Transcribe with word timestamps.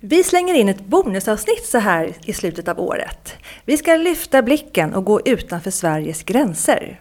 Vi 0.00 0.24
slänger 0.24 0.54
in 0.54 0.68
ett 0.68 0.86
bonusavsnitt 0.86 1.66
så 1.66 1.78
här 1.78 2.14
i 2.24 2.32
slutet 2.32 2.68
av 2.68 2.80
året. 2.80 3.34
Vi 3.64 3.76
ska 3.76 3.96
lyfta 3.96 4.42
blicken 4.42 4.94
och 4.94 5.04
gå 5.04 5.20
utanför 5.24 5.70
Sveriges 5.70 6.22
gränser. 6.22 7.00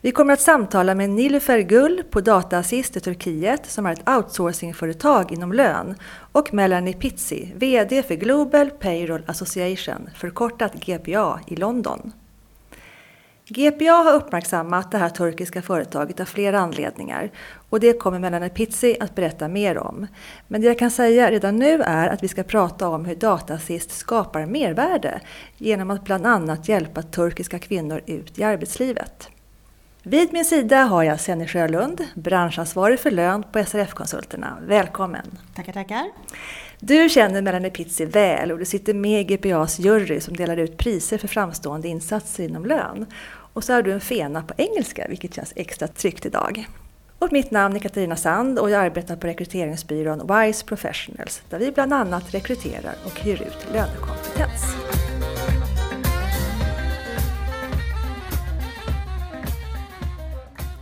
Vi 0.00 0.12
kommer 0.12 0.32
att 0.32 0.40
samtala 0.40 0.94
med 0.94 1.10
Nilüfer 1.10 1.60
Gull 1.60 2.02
på 2.10 2.20
Dataassist 2.20 2.96
i 2.96 3.00
Turkiet 3.00 3.66
som 3.66 3.86
är 3.86 3.92
ett 3.92 4.08
outsourcingföretag 4.08 5.32
inom 5.32 5.52
lön 5.52 5.94
och 6.32 6.54
Melanie 6.54 6.94
Pizzi, 6.94 7.52
VD 7.56 8.02
för 8.02 8.14
Global 8.14 8.70
Payroll 8.70 9.22
Association, 9.26 10.10
förkortat 10.16 10.74
GPA 10.74 11.40
i 11.46 11.56
London. 11.56 12.12
GPA 13.48 13.92
har 13.92 14.14
uppmärksammat 14.14 14.90
det 14.90 14.98
här 14.98 15.08
turkiska 15.08 15.62
företaget 15.62 16.20
av 16.20 16.24
flera 16.24 16.58
anledningar 16.58 17.30
och 17.70 17.80
det 17.80 17.92
kommer 17.92 18.18
Melanie 18.18 18.48
Pizzi 18.48 18.96
att 19.00 19.14
berätta 19.14 19.48
mer 19.48 19.78
om. 19.78 20.06
Men 20.48 20.60
det 20.60 20.66
jag 20.66 20.78
kan 20.78 20.90
säga 20.90 21.30
redan 21.30 21.56
nu 21.56 21.82
är 21.82 22.08
att 22.08 22.22
vi 22.22 22.28
ska 22.28 22.42
prata 22.42 22.88
om 22.88 23.04
hur 23.04 23.14
Datasist 23.14 23.90
skapar 23.90 24.46
mervärde 24.46 25.20
genom 25.56 25.90
att 25.90 26.04
bland 26.04 26.26
annat 26.26 26.68
hjälpa 26.68 27.02
turkiska 27.02 27.58
kvinnor 27.58 28.00
ut 28.06 28.38
i 28.38 28.42
arbetslivet. 28.42 29.28
Vid 30.02 30.32
min 30.32 30.44
sida 30.44 30.76
har 30.76 31.02
jag 31.02 31.20
Senny 31.20 31.46
Sjölund, 31.46 32.04
branschansvarig 32.14 33.00
för 33.00 33.10
lön 33.10 33.42
på 33.52 33.64
SRF-konsulterna. 33.64 34.58
Välkommen! 34.66 35.38
Tackar, 35.54 35.72
tackar! 35.72 36.10
Du 36.80 37.08
känner 37.08 37.42
Melanie 37.42 37.70
Pizzi 37.70 38.04
väl 38.04 38.52
och 38.52 38.58
du 38.58 38.64
sitter 38.64 38.94
med 38.94 39.20
i 39.20 39.36
GPAs 39.36 39.78
jury 39.78 40.20
som 40.20 40.36
delar 40.36 40.56
ut 40.56 40.76
priser 40.76 41.18
för 41.18 41.28
framstående 41.28 41.88
insatser 41.88 42.44
inom 42.44 42.66
lön. 42.66 43.06
Och 43.56 43.64
så 43.64 43.72
har 43.72 43.82
du 43.82 43.92
en 43.92 44.00
fena 44.00 44.42
på 44.42 44.54
engelska, 44.56 45.06
vilket 45.08 45.34
känns 45.34 45.52
extra 45.56 45.88
tryggt 45.88 46.26
idag. 46.26 46.66
Och 47.18 47.32
mitt 47.32 47.50
namn 47.50 47.76
är 47.76 47.80
Katarina 47.80 48.16
Sand 48.16 48.58
och 48.58 48.70
jag 48.70 48.84
arbetar 48.84 49.16
på 49.16 49.26
rekryteringsbyrån 49.26 50.26
WISE 50.26 50.66
Professionals 50.66 51.42
där 51.50 51.58
vi 51.58 51.72
bland 51.72 51.92
annat 51.92 52.34
rekryterar 52.34 52.94
och 53.04 53.20
hyr 53.20 53.42
ut 53.42 53.66
lönekompetens. 53.72 54.76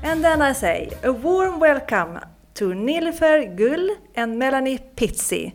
And 0.04 0.22
then 0.22 0.50
I 0.50 0.54
say 0.54 0.88
a 1.02 1.12
warm 1.12 1.60
welcome 1.60 2.20
to 2.54 2.64
Nilfer 2.64 3.56
Gull 3.56 3.90
and 4.16 4.38
Melanie 4.38 4.78
Pizzi. 4.78 5.52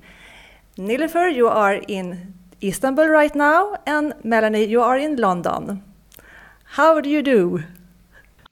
Nilfer, 0.75 1.29
you 1.29 1.49
are 1.49 1.81
in 1.88 2.33
Istanbul 2.59 3.07
right 3.07 3.35
now, 3.35 3.75
and 3.85 4.13
Melanie, 4.23 4.66
you 4.66 4.83
are 4.83 4.99
in 4.99 5.16
London. 5.16 5.88
How 6.72 7.02
do 7.02 7.09
you 7.09 7.23
do? 7.23 7.64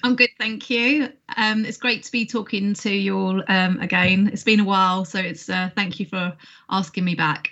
I'm 0.04 0.16
good, 0.16 0.32
thank 0.40 0.72
you. 0.72 1.10
Um, 1.38 1.66
it's 1.66 1.78
great 1.78 2.02
to 2.02 2.12
be 2.12 2.26
talking 2.26 2.74
to 2.74 2.92
you 2.92 3.16
all 3.16 3.44
um, 3.48 3.80
again. 3.80 4.32
It's 4.34 4.44
been 4.44 4.60
a 4.60 4.64
while, 4.64 5.06
so 5.06 5.20
it's 5.20 5.50
uh, 5.50 5.70
thank 5.76 6.00
you 6.00 6.08
for 6.08 6.34
asking 6.72 7.06
me 7.06 7.14
back. 7.14 7.50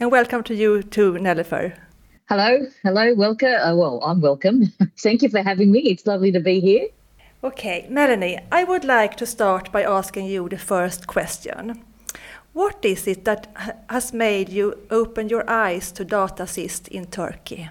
And 0.00 0.10
welcome 0.10 0.42
to 0.44 0.54
you 0.54 0.82
too, 0.82 1.12
Nilüfer. 1.12 1.76
Hello, 2.30 2.66
hello, 2.82 3.14
welcome. 3.14 3.56
Uh, 3.60 3.76
well, 3.76 4.00
I'm 4.02 4.22
welcome. 4.22 4.72
Thank 4.98 5.20
you 5.20 5.28
for 5.28 5.42
having 5.42 5.70
me. 5.70 5.80
It's 5.80 6.06
lovely 6.06 6.32
to 6.32 6.40
be 6.40 6.60
here. 6.60 6.88
Okay, 7.44 7.86
Melanie, 7.90 8.40
I 8.50 8.64
would 8.64 8.84
like 8.84 9.16
to 9.16 9.26
start 9.26 9.70
by 9.70 9.82
asking 9.82 10.26
you 10.26 10.48
the 10.48 10.58
first 10.58 11.06
question. 11.06 11.84
What 12.54 12.82
is 12.84 13.06
it 13.06 13.26
that 13.26 13.48
has 13.90 14.14
made 14.14 14.48
you 14.48 14.78
open 14.90 15.28
your 15.28 15.48
eyes 15.48 15.92
to 15.92 16.04
Data 16.04 16.44
Assist 16.44 16.88
in 16.88 17.04
Turkey? 17.04 17.68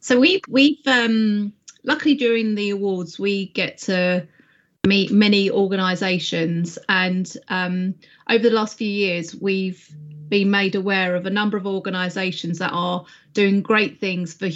So 0.00 0.18
we've 0.18 0.40
we've 0.48 0.86
um, 0.86 1.52
luckily 1.84 2.14
during 2.14 2.54
the 2.54 2.70
awards 2.70 3.18
we 3.18 3.46
get 3.48 3.78
to 3.78 4.26
meet 4.86 5.10
many 5.10 5.50
organisations, 5.50 6.78
and 6.88 7.36
um, 7.48 7.94
over 8.28 8.48
the 8.48 8.54
last 8.54 8.78
few 8.78 8.88
years 8.88 9.34
we've 9.34 9.88
been 10.28 10.50
made 10.50 10.74
aware 10.74 11.16
of 11.16 11.26
a 11.26 11.30
number 11.30 11.56
of 11.56 11.66
organisations 11.66 12.58
that 12.58 12.70
are 12.72 13.04
doing 13.32 13.60
great 13.60 13.98
things 14.00 14.32
for 14.32 14.48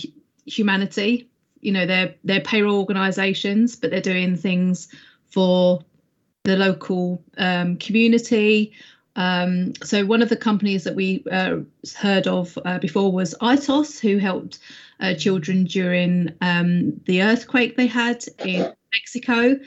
humanity 0.47 1.28
you 1.64 1.72
know 1.72 1.86
they're 1.86 2.14
they're 2.22 2.42
payroll 2.42 2.78
organisations, 2.78 3.75
but 3.75 3.91
they're 3.91 4.00
doing 4.00 4.36
things 4.36 4.88
for 5.31 5.82
the 6.44 6.56
local 6.56 7.25
um, 7.38 7.78
community. 7.78 8.72
Um, 9.16 9.75
so 9.82 10.04
one 10.04 10.22
of 10.22 10.28
the 10.28 10.36
companies 10.36 10.84
that 10.84 10.94
we 10.94 11.25
uh, 11.30 11.58
heard 11.97 12.26
of 12.26 12.58
uh, 12.64 12.78
before 12.78 13.12
was 13.12 13.34
ITOS, 13.41 14.00
who 14.00 14.19
helped 14.19 14.58
uh, 15.00 15.14
children 15.14 15.64
during 15.64 16.32
um, 16.41 17.00
the 17.06 17.22
earthquake 17.22 17.76
they 17.76 17.86
had 17.86 18.25
in 18.44 18.72
Mexico, 18.94 19.58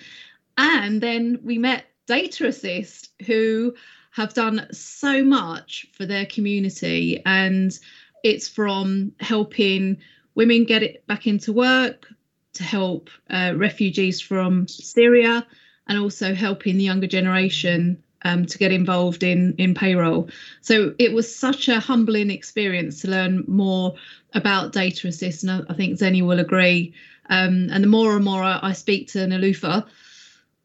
and 0.57 1.01
then 1.01 1.39
we 1.43 1.57
met 1.57 1.85
Data 2.07 2.47
Assist, 2.47 3.09
who 3.25 3.75
have 4.11 4.33
done 4.33 4.67
so 4.71 5.23
much 5.23 5.87
for 5.93 6.05
their 6.05 6.25
community, 6.25 7.21
and 7.25 7.77
it's 8.23 8.47
from 8.47 9.13
helping 9.19 9.97
women 10.35 10.65
get 10.65 10.83
it 10.83 11.05
back 11.07 11.27
into 11.27 11.53
work 11.53 12.07
to 12.53 12.63
help 12.63 13.09
uh, 13.29 13.53
refugees 13.55 14.19
from 14.19 14.67
Syria 14.67 15.45
and 15.87 15.99
also 15.99 16.33
helping 16.33 16.77
the 16.77 16.83
younger 16.83 17.07
generation 17.07 18.03
um, 18.23 18.45
to 18.45 18.57
get 18.57 18.72
involved 18.72 19.23
in 19.23 19.55
in 19.57 19.73
payroll. 19.73 20.29
So 20.61 20.94
it 21.00 21.13
was 21.13 21.33
such 21.33 21.67
a 21.67 21.79
humbling 21.79 22.31
experience 22.31 23.01
to 23.01 23.09
learn 23.09 23.44
more 23.47 23.95
about 24.33 24.73
data 24.73 25.07
assist, 25.07 25.44
and 25.44 25.66
I, 25.69 25.73
think 25.73 26.00
Zenny 26.00 26.25
will 26.25 26.39
agree. 26.39 26.94
Um, 27.29 27.69
and 27.72 27.83
the 27.83 27.88
more 27.88 28.16
and 28.16 28.23
more 28.23 28.44
I, 28.44 28.73
speak 28.73 29.09
to 29.09 29.19
Nilüfer, 29.19 29.85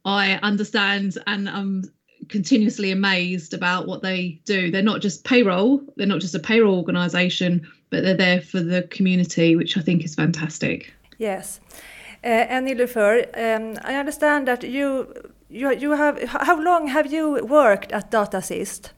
I 0.04 0.34
understand 0.42 1.18
and 1.26 1.48
I'm 1.48 1.84
continuously 2.28 2.90
amazed 2.90 3.52
about 3.52 3.86
what 3.86 4.02
they 4.02 4.40
do. 4.44 4.70
They're 4.70 4.82
not 4.82 5.00
just 5.00 5.24
payroll, 5.24 5.82
they're 5.96 6.06
not 6.06 6.20
just 6.20 6.34
a 6.34 6.38
payroll 6.38 6.76
organization, 6.76 7.66
but 7.90 8.02
they're 8.04 8.16
there 8.16 8.40
for 8.40 8.60
the 8.60 8.82
community, 8.82 9.56
which 9.56 9.76
I 9.76 9.80
think 9.80 10.04
is 10.04 10.14
fantastic. 10.14 10.92
Yes. 11.18 11.60
Uh, 12.24 12.28
and 12.28 12.68
um, 12.70 13.78
I 13.82 13.96
understand 13.96 14.46
that 14.46 14.62
you, 14.62 15.12
you, 15.52 15.72
you 15.72 15.90
have, 15.92 16.22
how 16.22 16.60
long 16.60 16.88
have 16.88 17.12
you 17.12 17.44
worked 17.44 17.92
at 17.92 18.10
Data 18.10 18.38
Assist? 18.38 18.92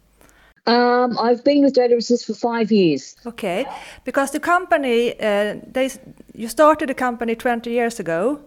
Um, 0.67 1.19
I've 1.19 1.45
been 1.45 1.63
with 1.63 1.75
Data 1.75 1.97
Assist 1.97 2.27
for 2.27 2.35
five 2.35 2.73
years. 2.73 3.17
Okay, 3.27 3.67
because 4.05 4.31
the 4.31 4.41
company, 4.41 5.13
uh, 5.21 5.57
they, 5.73 5.91
you 6.33 6.49
started 6.49 6.89
the 6.89 6.95
company 6.95 7.35
20 7.35 7.71
years 7.71 8.01
ago, 8.01 8.41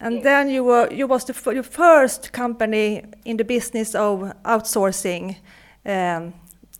and 0.00 0.16
yes. 0.16 0.24
then 0.24 0.50
you 0.50 0.64
were 0.64 0.92
you 0.92 1.06
was 1.06 1.24
the 1.24 1.52
your 1.52 1.62
first 1.62 2.32
company 2.32 3.04
in 3.24 3.36
the 3.36 3.44
business 3.44 3.94
of 3.94 4.32
outsourcing 4.44 5.36
um, 5.86 6.34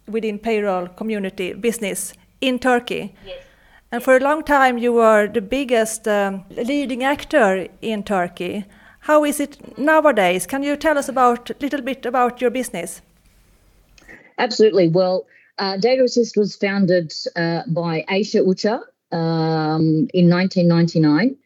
within 0.08 0.38
payroll 0.38 0.88
community 0.88 1.54
business 1.54 2.12
in 2.40 2.58
Turkey. 2.58 3.14
Yes. 3.24 3.38
And 3.92 4.00
yes. 4.00 4.04
for 4.04 4.16
a 4.16 4.20
long 4.20 4.42
time 4.42 4.76
you 4.76 4.92
were 4.92 5.28
the 5.28 5.40
biggest 5.40 6.06
um, 6.08 6.44
leading 6.50 7.04
actor 7.04 7.68
in 7.80 8.02
Turkey. 8.02 8.64
How 9.02 9.24
is 9.24 9.40
it 9.40 9.76
nowadays? 9.76 10.46
Can 10.46 10.62
you 10.62 10.76
tell 10.76 10.96
us 10.96 11.08
about 11.08 11.50
a 11.50 11.56
little 11.60 11.82
bit 11.82 12.06
about 12.06 12.40
your 12.40 12.50
business? 12.50 13.02
Absolutely. 14.38 14.88
Well, 14.88 15.26
uh, 15.58 15.76
Data 15.76 16.04
Assist 16.04 16.36
was 16.36 16.54
founded 16.54 17.12
uh, 17.34 17.62
by 17.66 18.04
Aisha 18.08 18.46
Ucha 18.46 18.80
um, 19.10 20.08
in 20.14 20.30
1999. 20.30 21.36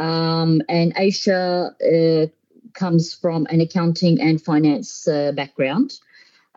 Um, 0.00 0.62
and 0.68 0.94
Aisha 0.96 1.74
uh, 1.80 2.26
comes 2.74 3.14
from 3.14 3.46
an 3.50 3.60
accounting 3.60 4.20
and 4.20 4.42
finance 4.42 5.06
uh, 5.06 5.30
background. 5.30 5.92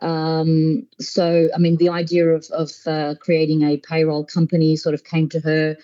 Um, 0.00 0.88
so, 0.98 1.48
I 1.54 1.58
mean, 1.58 1.76
the 1.76 1.90
idea 1.90 2.28
of, 2.28 2.46
of 2.50 2.72
uh, 2.86 3.14
creating 3.20 3.62
a 3.62 3.76
payroll 3.76 4.24
company 4.24 4.74
sort 4.74 4.96
of 4.96 5.04
came 5.04 5.28
to 5.28 5.40
her 5.40 5.76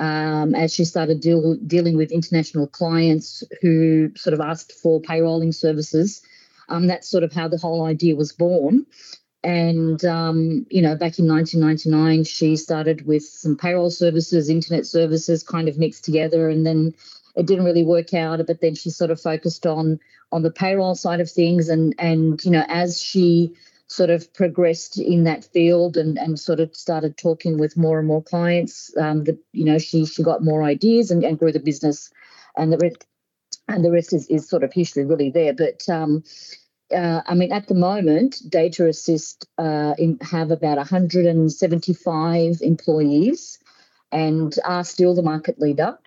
um, 0.00 0.54
as 0.54 0.74
she 0.74 0.86
started 0.86 1.20
deal, 1.20 1.56
dealing 1.56 1.96
with 1.96 2.10
international 2.10 2.66
clients 2.66 3.44
who 3.60 4.10
sort 4.16 4.32
of 4.32 4.40
asked 4.40 4.72
for 4.72 5.00
payrolling 5.00 5.54
services. 5.54 6.22
Um, 6.70 6.86
that's 6.86 7.08
sort 7.08 7.22
of 7.22 7.32
how 7.32 7.48
the 7.48 7.58
whole 7.58 7.84
idea 7.84 8.16
was 8.16 8.32
born. 8.32 8.86
And, 9.44 10.02
um, 10.06 10.66
you 10.70 10.80
know, 10.80 10.96
back 10.96 11.18
in 11.18 11.28
1999, 11.28 12.24
she 12.24 12.56
started 12.56 13.06
with 13.06 13.24
some 13.24 13.56
payroll 13.56 13.90
services, 13.90 14.48
internet 14.48 14.86
services 14.86 15.42
kind 15.42 15.68
of 15.68 15.78
mixed 15.78 16.04
together. 16.04 16.48
And 16.48 16.66
then 16.66 16.94
it 17.36 17.46
didn't 17.46 17.66
really 17.66 17.84
work 17.84 18.14
out. 18.14 18.40
But 18.46 18.62
then 18.62 18.74
she 18.74 18.88
sort 18.88 19.10
of 19.10 19.20
focused 19.20 19.66
on 19.66 20.00
on 20.32 20.42
the 20.42 20.50
payroll 20.50 20.94
side 20.94 21.20
of 21.20 21.30
things. 21.30 21.68
And, 21.68 21.94
and 21.98 22.42
you 22.42 22.50
know, 22.50 22.64
as 22.68 23.02
she 23.02 23.54
sort 23.90 24.08
of 24.08 24.32
progressed 24.32 24.98
in 25.00 25.24
that 25.24 25.44
field 25.44 25.96
and, 25.96 26.16
and 26.16 26.38
sort 26.38 26.60
of 26.60 26.76
started 26.76 27.16
talking 27.16 27.58
with 27.58 27.76
more 27.76 27.98
and 27.98 28.06
more 28.06 28.22
clients, 28.22 28.96
um, 28.96 29.24
that, 29.24 29.36
you 29.52 29.64
know, 29.64 29.78
she, 29.78 30.06
she 30.06 30.22
got 30.22 30.44
more 30.44 30.62
ideas 30.62 31.10
and, 31.10 31.24
and 31.24 31.40
grew 31.40 31.50
the 31.50 31.58
business. 31.58 32.08
And 32.56 32.72
the 32.72 32.78
rest, 32.78 33.04
and 33.66 33.84
the 33.84 33.90
rest 33.90 34.12
is, 34.12 34.28
is 34.28 34.48
sort 34.48 34.62
of 34.62 34.72
history 34.72 35.04
really 35.04 35.30
there. 35.30 35.52
But, 35.52 35.88
um, 35.88 36.22
uh, 36.94 37.22
I 37.26 37.34
mean, 37.34 37.50
at 37.50 37.66
the 37.66 37.74
moment, 37.74 38.40
Data 38.48 38.86
Assist 38.86 39.48
uh, 39.58 39.94
in, 39.98 40.18
have 40.20 40.52
about 40.52 40.76
175 40.76 42.58
employees 42.60 43.58
and 44.12 44.56
are 44.64 44.84
still 44.84 45.16
the 45.16 45.22
market 45.22 45.58
leader 45.58 45.98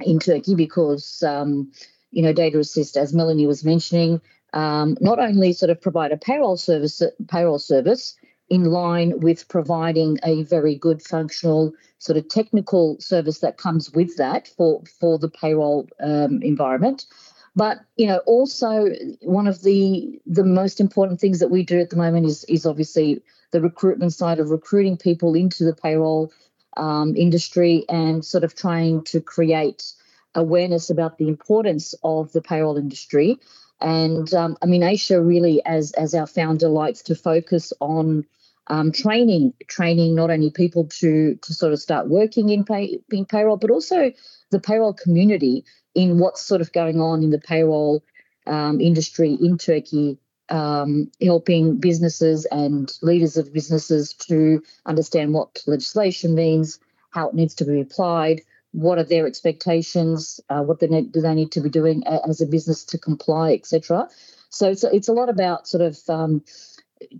in 0.00 0.18
Turkey 0.18 0.54
because, 0.54 1.22
um, 1.22 1.72
you 2.10 2.22
know, 2.22 2.34
Data 2.34 2.58
Assist, 2.58 2.98
as 2.98 3.14
Melanie 3.14 3.46
was 3.46 3.64
mentioning, 3.64 4.20
um, 4.52 4.96
not 5.00 5.18
only 5.18 5.52
sort 5.52 5.70
of 5.70 5.80
provide 5.80 6.12
a 6.12 6.16
payroll 6.16 6.56
service, 6.56 7.02
payroll 7.28 7.58
service, 7.58 8.16
in 8.48 8.64
line 8.64 9.20
with 9.20 9.46
providing 9.48 10.18
a 10.24 10.42
very 10.42 10.74
good 10.74 11.00
functional 11.00 11.72
sort 11.98 12.18
of 12.18 12.28
technical 12.28 12.98
service 12.98 13.38
that 13.38 13.58
comes 13.58 13.92
with 13.92 14.16
that 14.16 14.48
for 14.48 14.82
for 14.98 15.18
the 15.18 15.28
payroll 15.28 15.88
um, 16.00 16.42
environment. 16.42 17.06
But 17.54 17.78
you 17.96 18.06
know, 18.06 18.18
also 18.26 18.88
one 19.22 19.46
of 19.46 19.62
the 19.62 20.20
the 20.26 20.44
most 20.44 20.80
important 20.80 21.20
things 21.20 21.38
that 21.38 21.50
we 21.50 21.62
do 21.62 21.78
at 21.78 21.90
the 21.90 21.96
moment 21.96 22.26
is 22.26 22.44
is 22.44 22.66
obviously 22.66 23.22
the 23.52 23.60
recruitment 23.60 24.12
side 24.12 24.38
of 24.38 24.50
recruiting 24.50 24.96
people 24.96 25.34
into 25.34 25.64
the 25.64 25.74
payroll 25.74 26.32
um, 26.76 27.16
industry 27.16 27.84
and 27.88 28.24
sort 28.24 28.44
of 28.44 28.54
trying 28.54 29.02
to 29.04 29.20
create 29.20 29.92
awareness 30.34 30.90
about 30.90 31.18
the 31.18 31.28
importance 31.28 31.94
of 32.04 32.32
the 32.32 32.40
payroll 32.40 32.76
industry. 32.76 33.38
And 33.80 34.32
um, 34.34 34.56
I 34.62 34.66
mean, 34.66 34.82
Aisha 34.82 35.26
really, 35.26 35.64
as 35.64 35.92
as 35.92 36.14
our 36.14 36.26
founder, 36.26 36.68
likes 36.68 37.02
to 37.02 37.14
focus 37.14 37.72
on 37.80 38.26
um, 38.66 38.92
training, 38.92 39.54
training 39.68 40.14
not 40.14 40.30
only 40.30 40.50
people 40.50 40.86
to 41.00 41.34
to 41.34 41.54
sort 41.54 41.72
of 41.72 41.80
start 41.80 42.08
working 42.08 42.50
in 42.50 42.64
pay 42.64 43.00
in 43.10 43.24
payroll, 43.24 43.56
but 43.56 43.70
also 43.70 44.12
the 44.50 44.60
payroll 44.60 44.92
community 44.92 45.64
in 45.94 46.18
what's 46.18 46.42
sort 46.42 46.60
of 46.60 46.72
going 46.72 47.00
on 47.00 47.22
in 47.22 47.30
the 47.30 47.38
payroll 47.38 48.02
um, 48.46 48.80
industry 48.80 49.36
in 49.40 49.58
Turkey, 49.58 50.18
um, 50.50 51.10
helping 51.22 51.78
businesses 51.78 52.46
and 52.46 52.92
leaders 53.02 53.36
of 53.36 53.52
businesses 53.52 54.14
to 54.14 54.62
understand 54.86 55.32
what 55.32 55.62
legislation 55.66 56.34
means, 56.34 56.78
how 57.10 57.28
it 57.28 57.34
needs 57.34 57.54
to 57.54 57.64
be 57.64 57.80
applied, 57.80 58.42
what 58.72 58.98
are 58.98 59.04
their 59.04 59.26
expectations, 59.26 60.40
uh, 60.48 60.62
what 60.62 60.80
they 60.80 60.86
need, 60.86 61.12
do 61.12 61.20
they 61.20 61.34
need 61.34 61.52
to 61.52 61.60
be 61.60 61.68
doing 61.68 62.04
as 62.06 62.40
a 62.40 62.46
business 62.46 62.84
to 62.84 62.98
comply, 62.98 63.52
etc. 63.52 64.08
So 64.50 64.70
it's, 64.70 64.84
it's 64.84 65.08
a 65.08 65.12
lot 65.12 65.28
about 65.28 65.66
sort 65.66 65.82
of 65.82 65.98
um, 66.08 66.44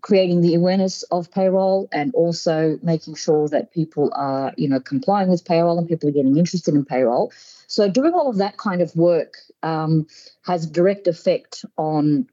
creating 0.00 0.43
the 0.43 0.55
awareness 0.55 1.02
of 1.05 1.31
payroll 1.31 1.88
and 1.93 2.14
also 2.14 2.79
making 2.82 3.14
sure 3.14 3.49
that 3.49 3.73
people 3.73 4.11
are, 4.14 4.52
you 4.56 4.69
know, 4.69 4.81
complying 4.81 5.29
with 5.29 5.44
payroll 5.44 5.79
and 5.79 5.88
people 5.88 6.08
are 6.08 6.12
getting 6.12 6.37
interested 6.37 6.75
in 6.75 6.85
payroll. 6.85 7.32
So 7.67 7.88
doing 7.88 8.12
all 8.12 8.29
of 8.29 8.37
that 8.38 8.56
kind 8.56 8.82
of 8.82 8.94
work 8.94 9.35
um, 9.62 10.06
has 10.43 10.67
direct 10.67 11.08
effect 11.08 11.64
on 11.76 12.29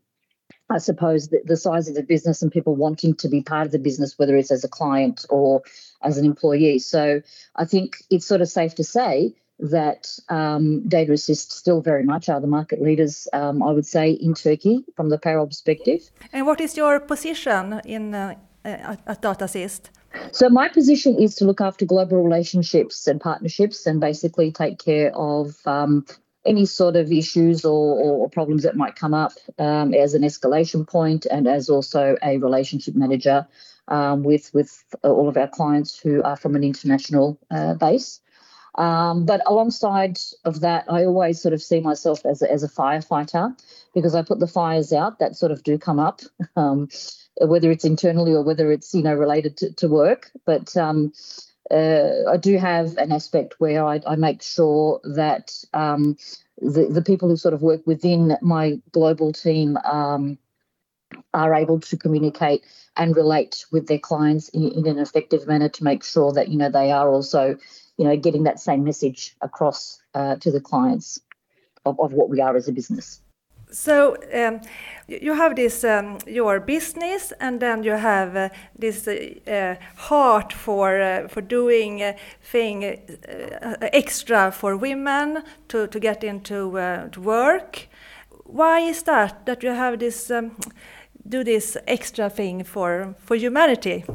I 0.69 0.80
suppose 0.80 1.30
the, 1.30 1.42
the, 1.46 1.56
size 1.56 1.88
of 1.88 1.96
the 1.96 2.04
business 2.04 2.42
and 2.42 2.52
people 2.52 2.75
wanting 2.75 3.16
to 3.16 3.30
be 3.30 3.42
part 3.42 3.66
of 3.66 3.72
the 3.72 3.80
business, 3.80 4.19
whether 4.19 4.36
it's 4.36 4.52
as 4.52 4.66
a 4.66 4.69
client 4.69 5.25
or 5.30 5.62
as 6.02 6.18
an 6.18 6.26
employee. 6.26 6.80
So 6.80 7.22
I 7.56 7.66
think 7.66 7.98
it's 8.10 8.26
sort 8.26 8.42
of 8.42 8.50
safe 8.50 8.76
to 8.76 8.84
say 8.84 9.34
that 9.60 10.20
um, 10.30 10.88
Data 10.88 11.14
Assist 11.14 11.52
still 11.52 11.82
very 11.82 12.04
much 12.04 12.30
are 12.30 12.40
the 12.40 12.48
market 12.48 12.82
leaders, 12.82 13.28
um, 13.34 13.64
I 13.64 13.72
would 13.72 13.86
say, 13.86 14.12
in 14.12 14.34
Turkey 14.34 14.86
from 14.96 15.10
the 15.10 15.18
payroll 15.18 15.48
perspective. 15.48 16.10
And 16.32 16.46
what 16.46 16.62
is 16.62 16.78
your 16.78 17.00
position 17.00 17.82
in 17.86 18.14
uh, 18.14 18.36
at 18.64 19.22
Data 19.22 19.46
Assist? 19.46 19.90
So 20.32 20.50
my 20.50 20.68
position 20.68 21.18
is 21.18 21.36
to 21.36 21.46
look 21.46 21.62
after 21.62 21.86
global 21.86 22.24
relationships 22.24 23.08
and 23.08 23.20
partnerships, 23.20 23.86
and 23.86 24.00
basically 24.00 24.52
take 24.52 24.80
care 24.80 25.16
of 25.16 25.56
um, 25.66 26.06
any 26.46 26.66
sort 26.66 26.96
of 26.96 27.12
issues 27.12 27.66
or, 27.66 28.00
or, 28.00 28.30
problems 28.30 28.64
that 28.64 28.76
might 28.76 28.96
come 28.96 29.14
up 29.14 29.34
um, 29.60 29.94
as 29.94 30.14
an 30.14 30.22
escalation 30.22 30.88
point, 30.88 31.26
and 31.30 31.48
as 31.48 31.70
also 31.70 32.16
a 32.24 32.38
relationship 32.38 32.96
manager 32.96 33.46
um, 33.88 34.24
with 34.24 34.54
with 34.54 34.84
all 35.04 35.28
of 35.28 35.38
our 35.38 35.48
clients 35.48 36.00
who 36.00 36.22
are 36.24 36.36
from 36.36 36.56
an 36.56 36.63
international 36.63 37.39
uh, 37.51 37.74
base. 37.75 38.19
Um, 38.75 39.25
but 39.25 39.42
alongside 39.48 40.19
of 40.45 40.60
that, 40.60 40.86
I 40.88 41.06
always 41.06 41.42
sort 41.42 41.54
of 41.54 41.63
see 41.63 41.80
myself 41.80 42.24
as 42.25 42.44
a, 42.44 42.51
as 42.51 42.63
a 42.63 42.69
firefighter 42.69 43.57
because 43.95 44.13
I 44.13 44.22
put 44.22 44.39
the 44.39 44.48
fires 44.48 44.94
out 44.94 45.18
that 45.18 45.36
sort 45.36 45.51
of 45.51 45.63
do 45.63 45.80
come 45.80 46.00
up, 46.00 46.22
um, 46.56 46.88
whether 47.42 47.72
it's 47.72 47.86
internally 47.86 48.34
or 48.34 48.44
whether 48.44 48.72
it's 48.72 48.94
you 48.94 49.01
know 49.01 49.16
related 49.16 49.57
to, 49.57 49.74
to 49.74 49.88
work. 49.88 50.31
But 50.45 50.78
um, 50.78 51.12
uh, 51.72 52.30
I 52.30 52.38
do 52.38 52.57
have 52.57 52.98
an 52.98 53.12
aspect 53.12 53.56
where 53.57 53.83
I, 53.83 54.00
I 54.06 54.16
make 54.16 54.42
sure 54.42 55.01
that 55.04 55.54
um, 55.74 56.18
the 56.60 56.86
the 56.86 57.01
people 57.01 57.30
who 57.30 57.38
sort 57.38 57.54
of 57.54 57.62
work 57.63 57.81
within 57.86 58.38
my 58.42 58.80
global 58.92 59.33
team 59.33 59.78
um, 59.78 60.38
are 61.34 61.54
able 61.54 61.80
to 61.80 61.98
communicate 61.98 62.64
and 62.96 63.16
relate 63.16 63.66
with 63.72 63.88
their 63.88 64.00
clients 64.00 64.50
in, 64.50 64.72
in 64.72 64.88
an 64.88 64.98
effective 65.00 65.48
manner 65.48 65.70
to 65.70 65.84
make 65.84 66.04
sure 66.04 66.32
that 66.34 66.50
you 66.50 66.58
know 66.58 66.70
they 66.70 66.92
are 66.92 67.10
also 67.10 67.58
you 67.98 68.06
know, 68.06 68.16
getting 68.16 68.44
that 68.44 68.60
same 68.60 68.84
message 68.84 69.36
across 69.42 70.02
uh, 70.14 70.36
to 70.38 70.52
the 70.52 70.62
clients 70.62 71.20
of, 71.86 72.00
of 72.00 72.14
what 72.14 72.30
we 72.30 72.40
are 72.40 72.56
as 72.56 72.68
a 72.68 72.72
business. 72.72 73.22
So 73.70 74.16
um, 74.34 74.62
you 75.10 75.34
have 75.34 75.58
this 75.58 75.84
um, 75.84 76.20
your 76.26 76.62
business, 76.62 77.34
and 77.42 77.60
then 77.60 77.84
you 77.84 77.92
have 77.92 78.34
uh, 78.38 78.50
this 78.80 79.06
uh, 79.10 79.76
heart 79.98 80.54
for 80.54 81.02
uh, 81.02 81.28
for 81.28 81.42
doing 81.42 82.02
uh, 82.02 82.14
thing 82.42 82.86
uh, 82.86 83.76
extra 83.92 84.54
for 84.54 84.78
women 84.78 85.44
to 85.68 85.88
to 85.88 86.00
get 86.00 86.24
into 86.24 86.80
uh, 86.80 87.10
to 87.10 87.20
work. 87.20 87.90
Why 88.46 88.80
is 88.80 89.04
that 89.04 89.46
that 89.46 89.64
you 89.64 89.72
have 89.72 90.00
this 90.00 90.32
um, 90.32 90.56
do 91.30 91.44
this 91.44 91.78
extra 91.88 92.30
thing 92.30 92.64
for 92.64 93.16
for 93.20 93.36
humanity? 93.36 94.06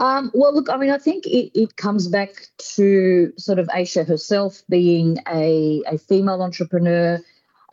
Um, 0.00 0.30
well, 0.32 0.54
look, 0.54 0.70
I 0.70 0.78
mean, 0.78 0.90
I 0.90 0.96
think 0.96 1.26
it, 1.26 1.50
it 1.54 1.76
comes 1.76 2.08
back 2.08 2.30
to 2.76 3.32
sort 3.36 3.58
of 3.58 3.68
Aisha 3.68 4.06
herself 4.06 4.62
being 4.68 5.18
a, 5.28 5.82
a 5.86 5.98
female 5.98 6.40
entrepreneur 6.40 7.20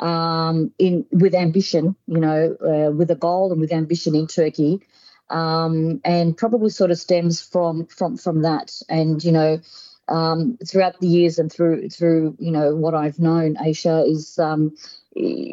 um, 0.01 0.73
in 0.77 1.05
with 1.11 1.33
ambition, 1.33 1.95
you 2.05 2.19
know, 2.19 2.57
uh, 2.61 2.91
with 2.91 3.09
a 3.11 3.15
goal 3.15 3.51
and 3.53 3.61
with 3.61 3.71
ambition 3.71 4.13
in 4.13 4.27
Turkey, 4.27 4.81
um, 5.29 6.01
and 6.03 6.35
probably 6.35 6.69
sort 6.69 6.91
of 6.91 6.99
stems 6.99 7.41
from 7.41 7.85
from 7.87 8.17
from 8.17 8.41
that. 8.41 8.77
And 8.89 9.23
you 9.23 9.31
know, 9.31 9.61
um, 10.09 10.57
throughout 10.67 10.99
the 10.99 11.07
years 11.07 11.39
and 11.39 11.51
through 11.51 11.89
through 11.89 12.35
you 12.39 12.51
know 12.51 12.75
what 12.75 12.93
I've 12.93 13.19
known, 13.19 13.55
Aisha 13.55 14.05
is 14.05 14.37
um, 14.37 14.75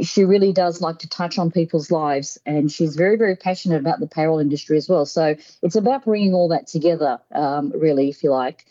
she 0.02 0.24
really 0.24 0.52
does 0.52 0.80
like 0.80 0.98
to 0.98 1.08
touch 1.08 1.38
on 1.38 1.50
people's 1.50 1.90
lives 1.90 2.38
and 2.44 2.70
she's 2.70 2.96
very 2.96 3.16
very 3.16 3.36
passionate 3.36 3.78
about 3.78 4.00
the 4.00 4.06
payroll 4.06 4.38
industry 4.38 4.76
as 4.76 4.88
well. 4.88 5.06
So 5.06 5.36
it's 5.62 5.76
about 5.76 6.04
bringing 6.04 6.34
all 6.34 6.48
that 6.48 6.66
together 6.66 7.20
um, 7.32 7.72
really 7.74 8.08
if 8.08 8.22
you 8.22 8.30
like. 8.30 8.66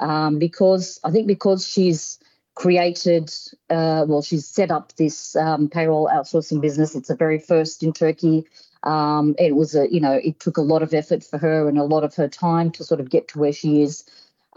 Um, 0.00 0.38
because 0.38 1.00
i 1.02 1.10
think 1.10 1.26
because 1.26 1.66
she's 1.66 2.20
created 2.54 3.34
uh, 3.68 4.04
well 4.08 4.22
she's 4.22 4.46
set 4.46 4.70
up 4.70 4.94
this 4.94 5.34
um, 5.36 5.68
payroll 5.68 6.08
outsourcing 6.08 6.60
business. 6.60 6.94
It's 6.94 7.08
the 7.08 7.16
very 7.16 7.38
first 7.38 7.82
in 7.82 7.92
turkey. 7.92 8.46
Um, 8.84 9.34
it 9.38 9.54
was 9.54 9.74
a 9.74 9.92
you 9.92 10.00
know 10.00 10.12
it 10.12 10.40
took 10.40 10.56
a 10.56 10.62
lot 10.62 10.82
of 10.82 10.94
effort 10.94 11.24
for 11.24 11.38
her 11.38 11.68
and 11.68 11.78
a 11.78 11.84
lot 11.84 12.04
of 12.04 12.14
her 12.14 12.28
time 12.28 12.70
to 12.72 12.84
sort 12.84 13.00
of 13.00 13.10
get 13.10 13.28
to 13.28 13.38
where 13.38 13.52
she 13.52 13.82
is. 13.82 14.04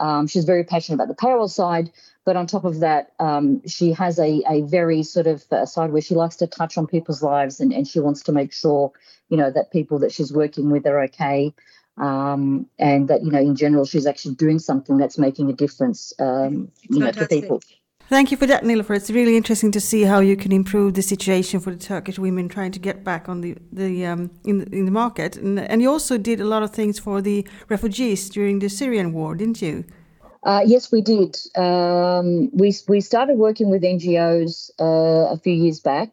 Um, 0.00 0.26
she's 0.26 0.44
very 0.44 0.64
passionate 0.64 0.96
about 0.96 1.08
the 1.08 1.14
payroll 1.14 1.48
side 1.48 1.92
but 2.24 2.36
on 2.36 2.46
top 2.46 2.64
of 2.64 2.80
that, 2.80 3.12
um, 3.18 3.62
she 3.66 3.92
has 3.92 4.18
a, 4.18 4.42
a 4.48 4.62
very 4.62 5.02
sort 5.02 5.26
of 5.26 5.44
uh, 5.50 5.66
side 5.66 5.92
where 5.92 6.02
she 6.02 6.14
likes 6.14 6.36
to 6.36 6.46
touch 6.46 6.78
on 6.78 6.86
people's 6.86 7.22
lives 7.22 7.60
and, 7.60 7.72
and 7.72 7.88
she 7.88 8.00
wants 8.00 8.22
to 8.22 8.32
make 8.32 8.52
sure, 8.52 8.92
you 9.28 9.36
know, 9.36 9.50
that 9.50 9.72
people 9.72 9.98
that 9.98 10.12
she's 10.12 10.32
working 10.32 10.70
with 10.70 10.86
are 10.86 11.00
okay. 11.04 11.52
Um, 11.98 12.66
and 12.78 13.08
that, 13.08 13.22
you 13.22 13.30
know, 13.30 13.40
in 13.40 13.54
general, 13.54 13.84
she's 13.84 14.06
actually 14.06 14.34
doing 14.36 14.58
something 14.58 14.96
that's 14.98 15.18
making 15.18 15.50
a 15.50 15.52
difference, 15.52 16.12
um, 16.18 16.70
you 16.88 17.00
know, 17.00 17.10
to 17.10 17.26
people. 17.26 17.60
Thank 18.08 18.30
you 18.30 18.36
for 18.36 18.46
that, 18.46 18.62
Nilüfer. 18.62 18.94
It's 18.96 19.10
really 19.10 19.36
interesting 19.36 19.72
to 19.72 19.80
see 19.80 20.02
how 20.02 20.20
you 20.20 20.36
can 20.36 20.52
improve 20.52 20.94
the 20.94 21.02
situation 21.02 21.60
for 21.60 21.70
the 21.70 21.78
Turkish 21.78 22.18
women 22.18 22.48
trying 22.48 22.72
to 22.72 22.78
get 22.78 23.04
back 23.04 23.28
on 23.28 23.40
the 23.40 23.56
the 23.72 24.04
um, 24.04 24.30
in 24.44 24.58
the, 24.58 24.66
in 24.76 24.84
the 24.84 24.90
market. 24.90 25.36
And, 25.36 25.58
and 25.58 25.80
you 25.80 25.90
also 25.90 26.18
did 26.18 26.40
a 26.40 26.44
lot 26.44 26.62
of 26.62 26.72
things 26.72 26.98
for 26.98 27.22
the 27.22 27.46
refugees 27.68 28.28
during 28.28 28.58
the 28.58 28.68
Syrian 28.68 29.12
war, 29.12 29.34
didn't 29.34 29.62
you? 29.62 29.84
Uh, 30.44 30.62
yes, 30.66 30.90
we 30.90 31.00
did. 31.00 31.36
Um, 31.54 32.50
we 32.52 32.74
we 32.88 33.00
started 33.00 33.38
working 33.38 33.70
with 33.70 33.82
NGOs 33.82 34.70
uh, 34.80 35.32
a 35.32 35.38
few 35.38 35.52
years 35.52 35.78
back, 35.78 36.10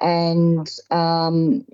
and 0.00 0.68
um, 0.90 1.64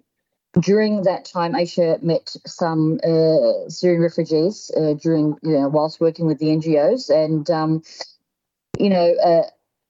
during 0.60 1.02
that 1.02 1.24
time, 1.24 1.54
Aisha 1.54 2.00
met 2.02 2.36
some 2.46 3.00
uh, 3.02 3.68
Syrian 3.68 4.00
refugees 4.00 4.70
uh, 4.76 4.94
during 4.94 5.36
you 5.42 5.52
know 5.58 5.68
whilst 5.68 6.00
working 6.00 6.26
with 6.26 6.38
the 6.38 6.46
NGOs, 6.46 7.10
and 7.10 7.50
um, 7.50 7.82
you 8.78 8.88
know. 8.88 9.14
Uh, 9.14 9.42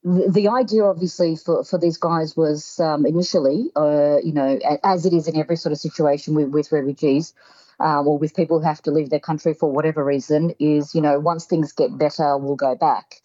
the, 0.04 0.32
the 0.32 0.48
idea, 0.48 0.82
obviously, 0.82 1.36
for, 1.36 1.62
for 1.62 1.78
these 1.78 1.96
guys 1.96 2.36
was 2.36 2.80
um, 2.80 3.06
initially, 3.06 3.70
uh, 3.76 4.16
you 4.20 4.32
know, 4.32 4.58
as 4.82 5.06
it 5.06 5.12
is 5.12 5.28
in 5.28 5.36
every 5.36 5.54
sort 5.54 5.70
of 5.70 5.78
situation 5.78 6.34
with, 6.34 6.48
with 6.48 6.72
refugees, 6.72 7.34
uh, 7.80 8.02
or 8.02 8.18
with 8.18 8.34
people 8.34 8.60
who 8.60 8.66
have 8.66 8.82
to 8.82 8.90
leave 8.90 9.10
their 9.10 9.20
country 9.20 9.54
for 9.54 9.70
whatever 9.70 10.04
reason 10.04 10.54
is, 10.58 10.94
you 10.94 11.00
know, 11.00 11.18
once 11.18 11.46
things 11.46 11.72
get 11.72 11.96
better, 11.98 12.36
we'll 12.36 12.56
go 12.56 12.74
back. 12.74 13.20